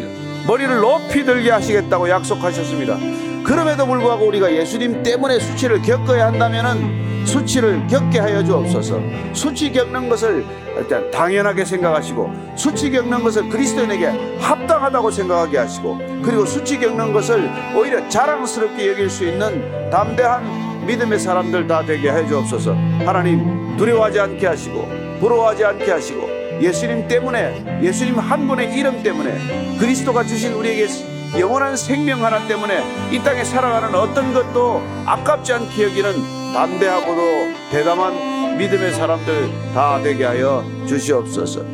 머리를 0.51 0.81
높이 0.81 1.25
들게 1.25 1.53
하시겠다고 1.53 2.11
약속하셨습니다. 2.11 2.99
그럼에도 3.45 3.87
불구하고 3.87 4.27
우리가 4.27 4.53
예수님 4.53 5.01
때문에 5.01 5.39
수치를 5.39 5.81
겪어야 5.81 6.27
한다면은 6.27 7.25
수치를 7.25 7.87
겪게 7.87 8.19
하여 8.19 8.43
주옵소서. 8.43 9.01
수치 9.33 9.71
겪는 9.71 10.09
것을 10.09 10.45
일단 10.77 11.09
당연하게 11.13 11.65
생각하시고 11.65 12.57
수치 12.57 12.91
겪는 12.91 13.23
것을 13.23 13.49
그리스도인에게 13.49 14.39
합당하다고 14.41 15.13
생각하게 15.13 15.59
하시고 15.59 15.99
그리고 16.25 16.45
수치 16.45 16.81
겪는 16.81 17.13
것을 17.13 17.49
오히려 17.77 18.09
자랑스럽게 18.09 18.89
여길 18.91 19.09
수 19.09 19.25
있는 19.25 19.91
담대한 19.91 20.85
믿음의 20.85 21.21
사람들 21.21 21.69
다 21.69 21.85
되게 21.87 22.11
해 22.11 22.27
주옵소서. 22.27 22.75
하나님 23.07 23.77
두려워하지 23.77 24.19
않게 24.19 24.49
하시고 24.49 24.89
부러워하지 25.21 25.65
않게 25.65 25.93
하시고 25.93 26.40
예수님 26.61 27.09
때문에 27.09 27.81
예수님 27.83 28.19
한 28.19 28.47
분의 28.47 28.75
이름 28.75 29.03
때문에 29.03 29.79
그리스도가 29.79 30.25
주신 30.25 30.53
우리에게 30.53 30.87
영원한 31.39 31.77
생명 31.77 32.25
하나 32.25 32.47
때문에 32.47 32.83
이 33.13 33.19
땅에 33.21 33.45
살아가는 33.45 33.95
어떤 33.95 34.35
것도 34.35 34.83
아깝지 35.07 35.53
않게 35.53 35.85
여기는 35.85 36.13
담대하고도 36.53 37.21
대담한 37.71 38.59
믿음의 38.59 38.93
사람들 38.93 39.49
다 39.73 40.03
되게 40.03 40.25
하여 40.25 40.65
주시옵소서. 40.87 41.65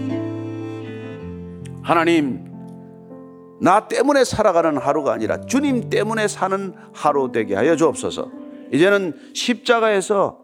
하나님, 1.83 2.44
나 3.61 3.88
때문에 3.88 4.25
살아가는 4.25 4.77
하루가 4.77 5.14
아니라 5.14 5.40
주님 5.46 5.88
때문에 5.88 6.29
사는 6.29 6.75
하루 6.92 7.33
되게 7.33 7.55
하여 7.55 7.75
주옵소서. 7.77 8.31
이제는 8.72 9.14
십자가에서 9.35 10.40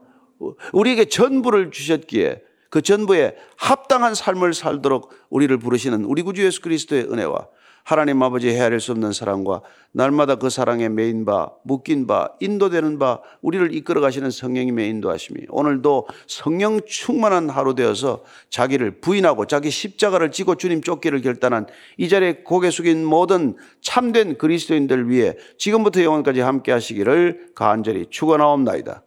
우리에게 0.73 1.05
전부를 1.05 1.71
주셨기에 1.71 2.43
그 2.73 2.81
전부에 2.81 3.37
합당한 3.59 4.15
삶을 4.15 4.55
살도록 4.55 5.13
우리를 5.29 5.55
부르시는 5.59 6.07
우리 6.07 6.23
구주 6.23 6.43
예수 6.43 6.63
그리스도의 6.63 7.03
은혜와 7.03 7.47
하나님 7.85 8.23
아버지 8.23 8.49
헤아릴 8.49 8.81
수 8.81 8.93
없는 8.93 9.13
사랑과 9.13 9.61
날마다 9.91 10.37
그 10.37 10.49
사랑에 10.49 10.89
메인 10.89 11.27
바, 11.27 11.51
묶인 11.65 12.07
바, 12.07 12.31
인도되는 12.41 12.99
바, 12.99 13.21
우리를 13.43 13.75
이끌어 13.75 14.01
가시는 14.01 14.31
성령님의 14.31 14.89
인도하심이 14.89 15.49
오늘도 15.51 16.07
성령 16.27 16.81
충만한 16.87 17.51
하루 17.51 17.75
되어서 17.75 18.25
자기를 18.49 19.03
부인하고 19.03 19.47
자기 19.47 19.71
십자가를 19.71 20.33
지고 20.33 20.55
주님 20.55 20.81
쫓기를 20.81 21.21
결단한 21.21 21.67
이 21.99 22.09
자리에 22.09 22.43
고개 22.43 22.71
숙인 22.71 23.05
모든 23.05 23.55
참된 23.83 24.39
그리스도인들 24.39 25.11
위해 25.11 25.35
지금부터 25.59 26.03
영원까지 26.03 26.41
함께 26.41 26.73
하시기를 26.73 27.51
간절히 27.55 28.07
축원하옵나이다. 28.09 29.03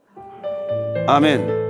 아멘. 1.08 1.64